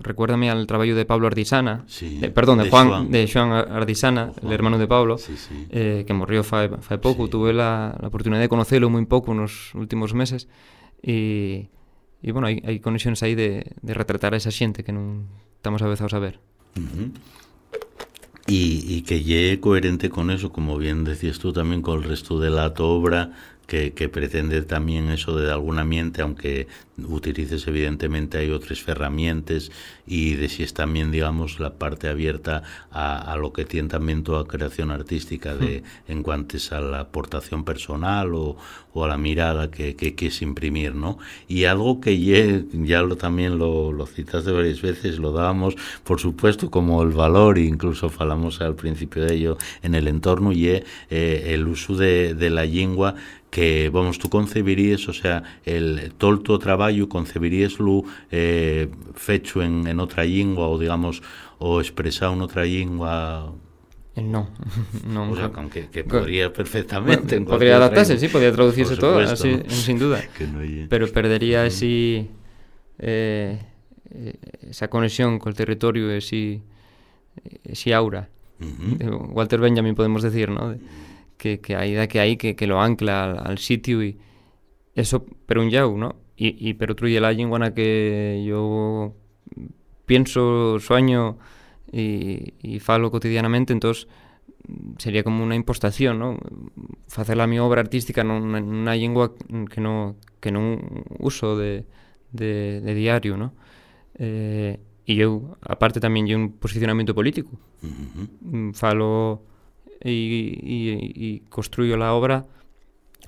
recuérdame 0.00 0.48
al 0.48 0.64
traballo 0.64 0.96
de 0.96 1.04
Pablo 1.04 1.28
Ardisana, 1.28 1.84
sí, 1.84 2.16
de, 2.16 2.32
perdón, 2.32 2.64
de, 2.64 2.64
de 2.64 2.70
Juan, 2.72 2.88
Juan 2.88 3.04
de 3.12 3.28
Joan 3.28 3.52
Ardisana, 3.52 4.32
Juan. 4.32 4.46
el 4.48 4.52
hermano 4.56 4.80
de 4.80 4.88
Pablo, 4.88 5.20
sí, 5.20 5.36
sí. 5.36 5.68
Eh, 5.68 6.08
que 6.08 6.16
morrió 6.16 6.40
fai, 6.40 6.72
fai 6.80 6.96
pouco, 6.96 7.28
sí. 7.28 7.36
tuve 7.36 7.52
la, 7.52 7.92
la 8.00 8.08
oportunidad 8.08 8.40
de 8.40 8.48
conocelo 8.48 8.88
moi 8.88 9.04
pouco 9.04 9.36
nos 9.36 9.76
últimos 9.76 10.16
meses 10.16 10.48
e, 11.04 11.68
e 12.24 12.28
bueno, 12.32 12.48
hai, 12.48 12.64
hai 12.64 12.80
conexións 12.80 13.20
aí 13.20 13.36
de, 13.36 13.68
de 13.84 13.92
retratar 13.92 14.32
a 14.32 14.40
esa 14.40 14.48
xente 14.48 14.80
que 14.80 14.96
non 14.96 15.28
estamos 15.60 15.84
avezados 15.84 16.16
a 16.16 16.24
ver. 16.24 16.40
Uh 16.80 16.88
-huh. 16.88 17.08
Y, 18.48 18.82
y 18.88 19.02
que 19.02 19.22
llegue 19.22 19.60
coherente 19.60 20.10
con 20.10 20.30
eso, 20.30 20.50
como 20.50 20.76
bien 20.76 21.04
decías 21.04 21.38
tú 21.38 21.52
también, 21.52 21.82
con 21.82 22.02
el 22.02 22.04
resto 22.08 22.40
de 22.40 22.50
la 22.50 22.72
obra, 22.80 23.30
que, 23.66 23.92
que, 23.92 24.08
pretende 24.08 24.62
también 24.62 25.10
eso 25.10 25.36
de 25.36 25.50
alguna 25.50 25.84
miente, 25.84 26.22
aunque 26.22 26.66
utilices 26.98 27.66
evidentemente 27.66 28.38
hay 28.38 28.50
otras 28.50 28.86
herramientas 28.86 29.70
y 30.06 30.34
de 30.34 30.48
si 30.48 30.62
es 30.62 30.74
también 30.74 31.10
digamos 31.10 31.60
la 31.60 31.74
parte 31.74 32.08
abierta 32.08 32.62
a, 32.90 33.32
a 33.32 33.36
lo 33.36 33.52
que 33.52 33.64
tiene 33.64 33.88
también 33.88 34.22
toda 34.22 34.44
creación 34.44 34.90
artística 34.90 35.54
de 35.54 35.80
hmm. 35.80 36.12
en 36.12 36.22
cuanto 36.22 36.42
a 36.70 36.80
la 36.80 37.00
aportación 37.00 37.64
personal 37.64 38.34
o, 38.34 38.56
o 38.92 39.04
a 39.04 39.08
la 39.08 39.16
mirada 39.16 39.70
que, 39.70 39.96
que 39.96 40.14
quieres 40.14 40.42
imprimir, 40.42 40.94
¿no? 40.94 41.18
Y 41.48 41.64
algo 41.64 42.00
que 42.00 42.18
ya, 42.18 42.62
ya 42.72 43.02
lo, 43.02 43.16
también 43.16 43.58
lo, 43.58 43.92
lo 43.92 44.06
citaste 44.06 44.50
varias 44.50 44.82
veces, 44.82 45.18
lo 45.18 45.32
dábamos 45.32 45.76
por 46.04 46.20
supuesto 46.20 46.70
como 46.70 47.02
el 47.02 47.10
valor, 47.10 47.58
incluso 47.58 48.10
falamos 48.10 48.60
al 48.60 48.74
principio 48.74 49.24
de 49.24 49.34
ello 49.34 49.58
en 49.82 49.94
el 49.94 50.08
entorno 50.08 50.52
y 50.52 50.68
eh, 50.68 50.84
el 51.10 51.66
uso 51.66 51.96
de, 51.96 52.34
de 52.34 52.50
la 52.50 52.64
lengua 52.64 53.14
que, 53.52 53.90
vamos, 53.90 54.18
tú 54.18 54.30
concebirías, 54.30 55.06
o 55.08 55.12
sea, 55.12 55.42
el 55.66 56.14
tolto 56.16 56.58
traballo 56.58 57.10
concebiríaslo 57.10 58.02
eh, 58.30 58.88
fecho 59.14 59.62
en, 59.62 59.91
en 59.92 60.00
outra 60.00 60.24
lingua 60.24 60.66
ou, 60.66 60.80
digamos, 60.80 61.20
o 61.60 61.78
expresado 61.78 62.32
en 62.34 62.40
outra 62.40 62.64
lingua 62.64 63.52
non. 64.16 64.52
non. 65.08 65.32
O 65.32 65.36
sea, 65.36 65.48
con 65.48 65.72
que, 65.72 65.88
que 65.88 66.04
podría 66.04 66.52
perfectamente 66.52 67.40
bueno, 67.40 67.56
Podría 67.56 67.76
adaptarse, 67.80 68.18
sí, 68.20 68.28
podría 68.28 68.52
traducirse 68.52 68.96
todo, 68.96 69.20
así, 69.20 69.56
¿no? 69.56 69.70
sin 69.70 69.98
duda. 69.98 70.20
no 70.52 70.60
hay... 70.60 70.86
Pero 70.88 71.08
perdería 71.08 71.64
así 71.64 72.28
eh, 72.98 73.56
esa 74.68 74.88
conexión 74.88 75.38
col 75.38 75.54
territorio 75.54 76.12
e 76.12 76.20
ese, 76.20 76.60
ese 77.64 77.94
aura. 77.94 78.28
Uh 78.60 78.68
-huh. 78.68 79.32
Walter 79.32 79.60
Benjamin 79.60 79.94
podemos 79.94 80.22
decir, 80.22 80.50
¿no? 80.50 80.76
Que, 81.40 81.60
que 81.60 81.74
hay 81.74 81.94
da 81.94 82.06
que 82.06 82.20
hay 82.20 82.36
que, 82.36 82.54
que 82.54 82.66
lo 82.66 82.80
ancla 82.80 83.24
al, 83.24 83.38
al 83.40 83.58
sitio 83.58 84.04
y 84.04 84.18
eso 84.94 85.24
per 85.24 85.58
un 85.58 85.70
llau, 85.70 85.96
¿no? 85.96 86.20
Y, 86.36 86.68
y 86.68 86.74
per 86.74 86.90
outro 86.90 87.08
la 87.08 87.32
lengua 87.32 87.58
na 87.58 87.72
que 87.72 88.44
yo 88.44 89.16
pienso, 90.06 90.78
sueño 90.80 91.38
y, 91.90 92.54
y 92.62 92.80
falo 92.80 93.10
cotidianamente, 93.10 93.72
entonces 93.72 94.08
sería 94.98 95.24
como 95.24 95.42
unha 95.42 95.58
impostación, 95.58 96.22
¿no? 96.22 96.38
Facer 97.10 97.34
a 97.40 97.50
mi 97.50 97.58
obra 97.58 97.82
artística 97.82 98.22
nunha 98.22 98.94
lingua 98.94 99.34
que 99.68 99.80
non 99.82 100.16
que 100.38 100.54
non 100.54 100.78
uso 101.18 101.58
de, 101.58 101.82
de, 102.30 102.78
de 102.80 102.92
diario, 102.94 103.34
¿no? 103.34 103.54
Eh, 104.18 104.78
e 105.02 105.14
eu, 105.18 105.58
aparte, 105.66 105.98
tamén 105.98 106.30
lle 106.30 106.38
un 106.38 106.54
posicionamento 106.62 107.10
político. 107.10 107.58
Uh 107.82 107.90
-huh. 107.90 108.70
Falo 108.78 109.42
e, 109.98 110.14
e, 110.62 110.78
e 111.10 111.28
construyo 111.50 111.98
a 111.98 112.14
obra 112.14 112.46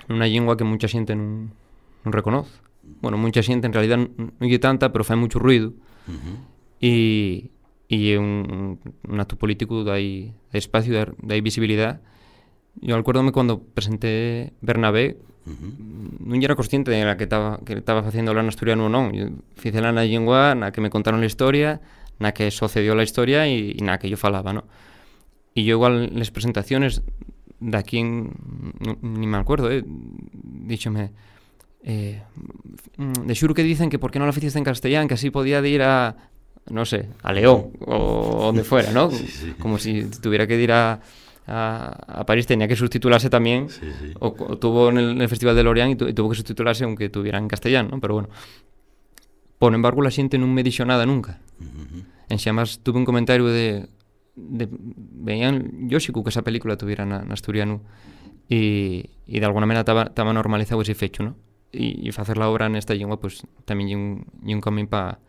nunha 0.07 0.27
lingua 0.27 0.55
que 0.55 0.63
mucha 0.63 0.87
xente 0.87 1.19
non, 1.19 1.51
non 2.07 2.11
reconoce. 2.15 2.63
Bueno, 3.03 3.19
mucha 3.19 3.43
xente 3.43 3.67
en 3.67 3.75
realidad 3.75 3.99
non 3.99 4.47
lle 4.47 4.59
tanta, 4.59 4.95
pero 4.95 5.03
fai 5.03 5.19
mucho 5.19 5.35
ruido. 5.35 5.75
Uh 6.07 6.15
-huh. 6.15 6.35
E, 6.85 7.49
e 7.89 8.13
é 8.13 8.21
un, 8.21 8.77
un 8.77 9.17
acto 9.17 9.41
político 9.41 9.81
dai, 9.81 10.29
dai 10.53 10.61
espacio, 10.61 10.93
dai, 10.93 11.09
dai 11.17 11.41
visibilidade. 11.41 11.97
Eu 12.77 12.93
acuérdome 12.93 13.33
cando 13.33 13.57
presenté 13.57 14.53
Bernabé, 14.61 15.17
Uh 15.45 15.53
-huh. 15.53 16.25
non 16.25 16.41
era 16.41 16.57
consciente 16.57 16.89
de 16.89 17.05
la 17.05 17.21
que 17.21 17.29
estaba 17.29 17.61
que 17.61 17.77
estaba 17.77 18.01
facendo 18.01 18.33
lá 18.33 18.41
en 18.41 18.49
asturiano 18.49 18.89
ou 18.89 18.89
non. 18.89 19.13
Ficela 19.53 19.93
na 19.93 20.01
lingua 20.01 20.57
na 20.57 20.73
que 20.73 20.81
me 20.81 20.89
contaron 20.89 21.21
a 21.21 21.29
historia, 21.29 21.85
na 22.17 22.33
que 22.33 22.49
sucedió 22.49 22.97
la 22.97 23.05
historia 23.05 23.45
e, 23.45 23.77
e 23.77 23.81
na 23.85 24.01
que 24.01 24.09
yo 24.09 24.17
falaba, 24.17 24.57
¿no? 24.57 24.65
E 25.53 25.61
yo 25.61 25.77
igual 25.77 26.09
les 26.17 26.33
presentaciones 26.33 27.05
de 27.61 27.77
aquí 27.77 28.01
en, 28.01 28.33
no, 28.81 28.97
ni 29.05 29.29
me 29.29 29.37
acuerdo, 29.37 29.69
eh, 29.69 29.85
díxome 30.65 31.13
eh, 31.85 32.25
de 32.97 33.33
xuro 33.37 33.53
que 33.53 33.61
dicen 33.61 33.93
que 33.93 34.01
por 34.01 34.09
qué 34.09 34.17
non 34.17 34.25
la 34.25 34.33
ficiste 34.33 34.57
en 34.57 34.65
castellán, 34.65 35.05
que 35.05 35.13
así 35.13 35.29
podía 35.29 35.61
de 35.61 35.69
ir 35.69 35.85
a 35.85 36.17
no 36.69 36.85
sé, 36.85 37.09
a 37.21 37.31
León 37.31 37.71
o 37.85 38.45
donde 38.45 38.63
fuera, 38.63 38.91
¿no? 38.91 39.11
Sí, 39.11 39.27
sí. 39.27 39.53
Como 39.59 39.77
si 39.77 40.05
tuviera 40.21 40.47
que 40.47 40.59
ir 40.61 40.71
a 40.71 41.01
a, 41.47 42.21
a 42.21 42.25
París 42.25 42.47
tenía 42.47 42.67
que 42.67 42.75
subtitularse 42.75 43.29
también, 43.29 43.69
sí. 43.69 43.85
O, 44.19 44.27
o, 44.27 44.57
tuvo 44.57 44.89
en 44.89 44.97
el, 44.97 45.09
en 45.11 45.21
el, 45.21 45.29
Festival 45.29 45.55
de 45.55 45.63
Lorient 45.63 45.93
y, 45.93 45.95
tu, 45.95 46.07
y, 46.07 46.13
tuvo 46.13 46.29
que 46.29 46.35
subtitularse 46.35 46.83
aunque 46.83 47.09
tuviera 47.09 47.37
en 47.37 47.47
castellano, 47.47 47.89
¿no? 47.91 48.01
pero 48.01 48.15
bueno. 48.15 48.29
Por 49.57 49.73
embargo, 49.73 50.01
la 50.01 50.11
xente 50.11 50.35
non 50.35 50.51
me 50.51 50.67
dixo 50.67 50.83
nada 50.83 51.07
nunca. 51.07 51.39
Uh 51.63 51.63
-huh. 51.63 52.03
En 52.27 52.37
tuve 52.83 52.97
un 52.99 53.07
comentario 53.07 53.47
de, 53.47 53.87
de 54.35 54.67
veían 54.69 55.87
lógico 55.89 56.23
que 56.23 56.29
esa 56.29 56.43
película 56.43 56.75
tuviera 56.75 57.05
na, 57.05 57.23
na 57.23 57.33
asturiano 57.33 57.79
e, 58.51 59.15
e 59.23 59.39
de 59.39 59.45
alguna 59.47 59.63
maneira 59.63 59.87
estaba 59.87 60.33
normalizado 60.33 60.83
ese 60.83 60.93
fecho, 60.93 61.23
¿no? 61.23 61.39
E, 61.71 62.03
e 62.03 62.11
facer 62.11 62.35
la 62.35 62.51
obra 62.51 62.67
nesta 62.67 62.91
lingua, 62.91 63.15
pues, 63.15 63.47
tamén 63.63 63.87
é 63.89 63.95
un, 63.95 64.27
un 64.27 64.59
camín 64.59 64.91
para 64.91 65.23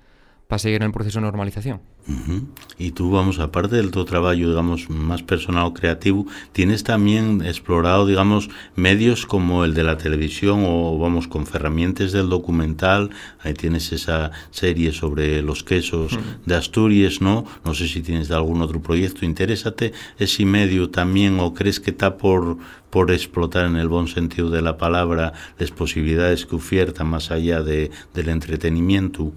para 0.49 0.59
seguir 0.61 0.77
en 0.77 0.87
el 0.87 0.93
proceso 0.93 1.19
de 1.19 1.23
normalización. 1.23 1.81
Uh 2.09 2.13
-huh. 2.13 2.47
Y 2.79 2.93
tú, 2.93 3.11
vamos, 3.11 3.41
aparte 3.41 3.77
del 3.77 3.91
tu 3.91 4.05
trabajo, 4.05 4.35
digamos, 4.35 4.89
más 4.89 5.25
personal 5.25 5.67
o 5.67 5.75
creativo, 5.75 6.25
tienes 6.53 6.85
también 6.85 7.43
explorado, 7.45 8.07
digamos, 8.07 8.49
medios 8.77 9.27
como 9.27 9.65
el 9.65 9.75
de 9.75 9.83
la 9.83 9.97
televisión 9.97 10.63
o, 10.65 10.99
vamos, 10.99 11.27
con 11.27 11.47
ferramientas 11.47 12.13
del 12.13 12.29
documental, 12.29 13.11
ahí 13.41 13.55
tienes 13.55 13.93
esa 13.93 14.31
serie 14.51 14.93
sobre 14.93 15.43
los 15.43 15.65
quesos 15.65 16.13
uh 16.13 16.17
-huh. 16.17 16.47
de 16.47 16.55
Asturias, 16.55 17.21
¿no? 17.21 17.45
No 17.65 17.75
sé 17.75 17.89
si 17.89 18.01
tienes 18.03 18.31
algún 18.31 18.63
otro 18.63 18.81
proyecto, 18.81 19.25
interésate 19.25 19.93
ese 20.19 20.45
medio 20.45 20.91
también 20.91 21.41
o 21.41 21.55
crees 21.55 21.81
que 21.81 21.91
está 21.91 22.19
por, 22.19 22.59
por 22.91 23.11
explotar 23.11 23.67
en 23.67 23.77
el 23.77 23.89
buen 23.89 24.07
sentido 24.07 24.49
de 24.51 24.63
la 24.63 24.77
palabra 24.77 25.33
las 25.59 25.73
posibilidades 25.73 26.47
que 26.47 26.55
oferta 26.55 27.03
más 27.03 27.33
allá 27.33 27.63
de, 27.63 27.91
del 28.15 28.29
entretenimiento 28.29 29.33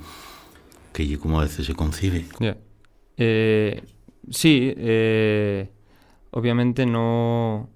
que 1.08 1.18
como 1.18 1.40
a 1.40 1.44
veces 1.44 1.66
se 1.66 1.76
concibe. 1.76 2.26
Yeah. 2.40 2.58
Eh, 3.18 3.84
sí, 4.30 4.74
eh, 4.76 5.70
obviamente 6.32 6.86
no 6.86 7.70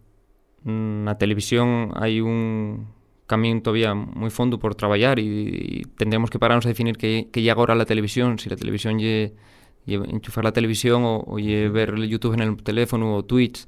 na 0.63 1.19
televisión 1.19 1.91
hai 1.99 2.23
un 2.23 2.87
camino 3.27 3.59
todavía 3.59 3.91
moi 3.91 4.31
fondo 4.31 4.55
por 4.55 4.79
traballar 4.79 5.19
e, 5.19 5.27
e 5.27 5.87
tendremos 5.99 6.31
que 6.31 6.39
pararnos 6.39 6.63
a 6.63 6.71
definir 6.71 6.95
que, 6.95 7.27
que 7.27 7.43
lle 7.43 7.51
agora 7.51 7.75
la 7.75 7.83
televisión, 7.83 8.39
si 8.39 8.47
la 8.47 8.55
televisión 8.55 8.95
lle, 8.95 9.35
lle 9.83 9.99
enchufar 10.07 10.47
la 10.47 10.55
televisión 10.55 11.03
o, 11.03 11.19
o 11.27 11.35
lle 11.35 11.67
ver 11.67 11.99
YouTube 12.07 12.39
en 12.39 12.47
el 12.47 12.55
teléfono 12.63 13.19
o 13.19 13.27
Twitch, 13.27 13.67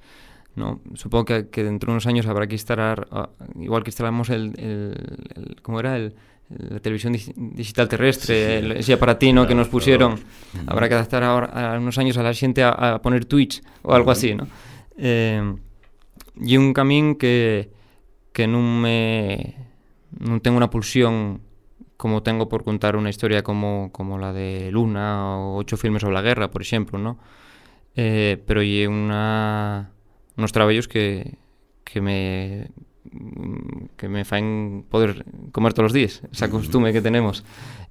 ¿no? 0.56 0.80
Supongo 0.96 1.26
que, 1.26 1.50
que 1.52 1.68
dentro 1.68 1.92
de 1.92 2.00
unos 2.00 2.08
años 2.08 2.28
habrá 2.28 2.48
que 2.48 2.56
instalar, 2.56 3.08
igual 3.60 3.84
que 3.84 3.92
instalamos 3.92 4.32
el, 4.32 4.56
el, 4.56 4.96
el 5.36 5.62
¿cómo 5.62 5.80
era? 5.84 5.98
El, 6.00 6.16
la 6.50 6.80
televisión 6.80 7.14
digital 7.14 7.90
terrestre, 7.90 8.62
sí, 8.62 8.68
sí. 8.68 8.74
ese 8.80 8.94
aparatino 8.94 9.42
claro, 9.42 9.48
que 9.48 9.56
nos 9.56 9.68
pusieron, 9.68 10.16
claro. 10.16 10.68
habrá 10.68 10.88
que 10.88 10.96
adaptar 10.96 11.24
ahora 11.24 11.74
a 11.74 11.80
unos 11.80 11.98
años 11.98 12.18
a 12.18 12.24
la 12.24 12.34
xente 12.34 12.62
a, 12.62 12.70
a 12.70 13.02
poner 13.02 13.26
Twitch 13.26 13.66
ou 13.82 13.98
algo 13.98 14.14
así, 14.14 14.38
¿no? 14.38 14.46
Eh, 14.98 15.42
e 16.38 16.56
un 16.60 16.74
camín 16.74 17.18
que 17.18 17.74
que 18.36 18.46
non 18.52 18.62
me 18.62 19.56
non 20.12 20.44
tengo 20.44 20.60
unha 20.60 20.70
pulsión 20.70 21.40
como 21.96 22.22
tengo 22.22 22.52
por 22.52 22.68
contar 22.68 23.00
unha 23.00 23.08
historia 23.08 23.42
como, 23.42 23.90
como 23.96 24.20
la 24.20 24.36
de 24.36 24.68
Luna 24.70 25.40
ou 25.40 25.56
ocho 25.56 25.80
filmes 25.80 26.04
sobre 26.04 26.20
a 26.20 26.26
guerra, 26.26 26.52
por 26.52 26.60
exemplo, 26.60 27.00
¿no? 27.00 27.18
Eh, 27.96 28.36
pero 28.44 28.60
é 28.60 28.84
unha 28.92 29.96
unos 30.36 30.52
traballos 30.52 30.92
que, 30.92 31.40
que 31.88 32.04
me 32.04 32.68
que 33.98 34.08
me 34.10 34.26
faen 34.26 34.86
poder 34.90 35.26
comer 35.52 35.74
todos 35.74 35.92
los 35.92 35.94
días, 35.94 36.22
esa 36.32 36.50
costumbre 36.50 36.94
que 36.94 37.02
tenemos. 37.02 37.44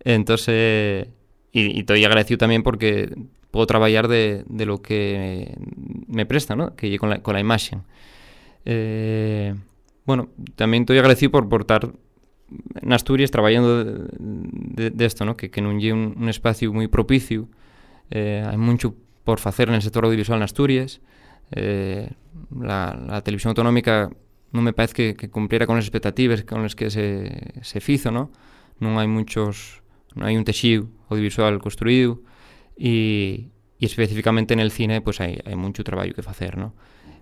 Entonces, 0.05 1.09
y, 1.53 1.77
y 1.77 1.81
estoy 1.81 2.05
agradecido 2.05 2.38
también 2.38 2.62
porque 2.62 3.14
puedo 3.50 3.66
trabajar 3.66 4.09
de, 4.09 4.44
de 4.48 4.66
lo 4.66 4.83
que 4.83 5.57
me 6.09 6.27
presta, 6.27 6.57
¿no? 6.57 6.74
Que 6.74 6.98
con 6.98 7.11
la, 7.11 7.22
con 7.22 7.35
la 7.35 7.40
imagen. 7.40 7.83
Eh, 8.64 9.55
bueno, 10.05 10.29
también 10.57 10.83
estoy 10.83 10.98
agradecido 10.98 11.31
por, 11.31 11.48
por 11.48 11.62
estar 11.62 11.92
en 12.83 12.92
Asturias 12.92 13.31
traballando 13.31 13.85
de, 13.85 14.09
de, 14.18 14.90
de 14.90 15.05
esto, 15.05 15.24
¿no? 15.24 15.37
Que, 15.37 15.50
que 15.50 15.62
non 15.62 15.81
lle 15.81 15.94
un, 15.94 16.12
un 16.18 16.29
espacio 16.29 16.70
moi 16.74 16.90
propicio. 16.92 17.48
Eh, 18.12 18.44
hai 18.44 18.61
mucho 18.61 18.92
por 19.24 19.40
facer 19.40 19.72
en 19.72 19.79
el 19.79 19.83
sector 19.83 20.05
audiovisual 20.05 20.38
en 20.38 20.44
Asturias. 20.44 21.00
Eh, 21.57 22.11
la, 22.53 22.92
la 22.92 23.22
televisión 23.22 23.57
autonómica 23.57 24.12
non 24.54 24.62
me 24.62 24.70
parece 24.70 24.94
que, 24.94 25.06
que 25.18 25.26
cumpliera 25.26 25.66
con 25.66 25.74
as 25.74 25.84
expectativas 25.84 26.46
con 26.46 26.62
as 26.62 26.78
que 26.78 26.88
se, 26.88 27.58
se 27.66 27.82
fizo, 27.82 28.14
¿no? 28.14 28.30
non 28.78 28.98
hai 28.98 29.06
muchos 29.06 29.82
non 30.14 30.26
hai 30.26 30.34
un 30.34 30.46
texido 30.46 30.90
audiovisual 31.10 31.58
construído 31.62 32.22
e, 32.78 33.50
e 33.78 33.84
especificamente 33.86 34.54
en 34.54 34.60
el 34.62 34.70
cine 34.70 34.98
pues 35.02 35.22
hai, 35.22 35.38
hai 35.46 35.54
mucho 35.54 35.86
traballo 35.86 36.14
que 36.14 36.22
facer, 36.22 36.58
¿no? 36.58 36.74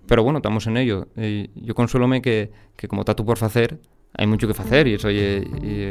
Pero 0.05 0.21
bueno, 0.21 0.43
estamos 0.43 0.67
en 0.67 0.77
ello. 0.77 1.07
E, 1.15 1.49
yo 1.55 1.73
consuélome 1.73 2.21
que, 2.21 2.51
que 2.75 2.87
como 2.87 3.01
está 3.01 3.15
tú 3.15 3.25
por 3.25 3.37
facer, 3.37 3.79
hai 4.17 4.25
mucho 4.25 4.49
que 4.49 4.57
facer 4.57 4.89
e 4.89 4.97
iso 4.97 5.09
é, 5.09 5.41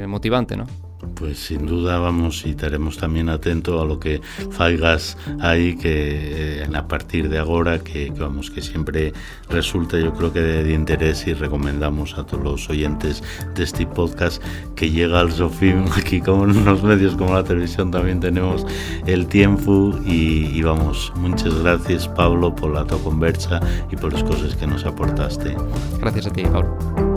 é 0.02 0.06
motivante, 0.06 0.58
¿no? 0.58 0.66
Pues 1.14 1.38
sin 1.38 1.66
duda 1.66 1.98
vamos 1.98 2.44
y 2.46 2.50
estaremos 2.50 2.96
también 2.96 3.28
atentos 3.28 3.80
a 3.80 3.84
lo 3.84 3.98
que 3.98 4.20
faigas 4.50 5.16
ahí 5.40 5.76
que 5.76 6.62
eh, 6.62 6.68
a 6.74 6.88
partir 6.88 7.28
de 7.28 7.38
ahora 7.38 7.80
que, 7.80 8.10
vamos 8.10 8.50
que 8.50 8.62
siempre 8.62 9.12
resulta 9.48 9.98
yo 9.98 10.12
creo 10.14 10.32
que 10.32 10.40
de, 10.40 10.72
interés 10.72 11.26
y 11.26 11.34
recomendamos 11.34 12.16
a 12.18 12.24
todos 12.24 12.42
los 12.42 12.70
oyentes 12.70 13.22
de 13.54 13.64
este 13.64 13.86
podcast 13.86 14.42
que 14.74 14.90
llega 14.90 15.20
al 15.20 15.32
Sofim. 15.32 15.84
Aquí 15.96 16.20
como 16.20 16.44
en 16.44 16.56
unos 16.56 16.82
medios 16.82 17.16
como 17.16 17.34
la 17.34 17.44
televisión 17.44 17.90
también 17.90 18.20
tenemos 18.20 18.66
el 19.06 19.26
tiempo 19.26 19.98
y, 20.06 20.46
y 20.46 20.62
vamos. 20.62 21.12
Muchas 21.16 21.54
gracias 21.62 22.08
Pablo 22.08 22.54
por 22.54 22.72
la 22.72 22.84
tu 22.84 23.00
conversa 23.02 23.60
y 23.90 23.96
por 23.96 24.12
las 24.12 24.22
cosas 24.24 24.54
que 24.56 24.66
nos 24.66 24.84
aportaste. 24.84 25.56
Gracias 26.00 26.26
a 26.26 26.30
ti 26.30 26.42
Pablo 26.44 27.11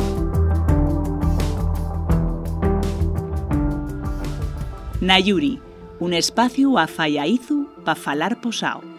Nayuri, 5.06 5.60
un 6.00 6.14
espacio 6.14 6.80
a 6.80 6.88
Fallaizu 6.88 7.68
para 7.84 7.94
falar 7.94 8.42
posao. 8.42 8.95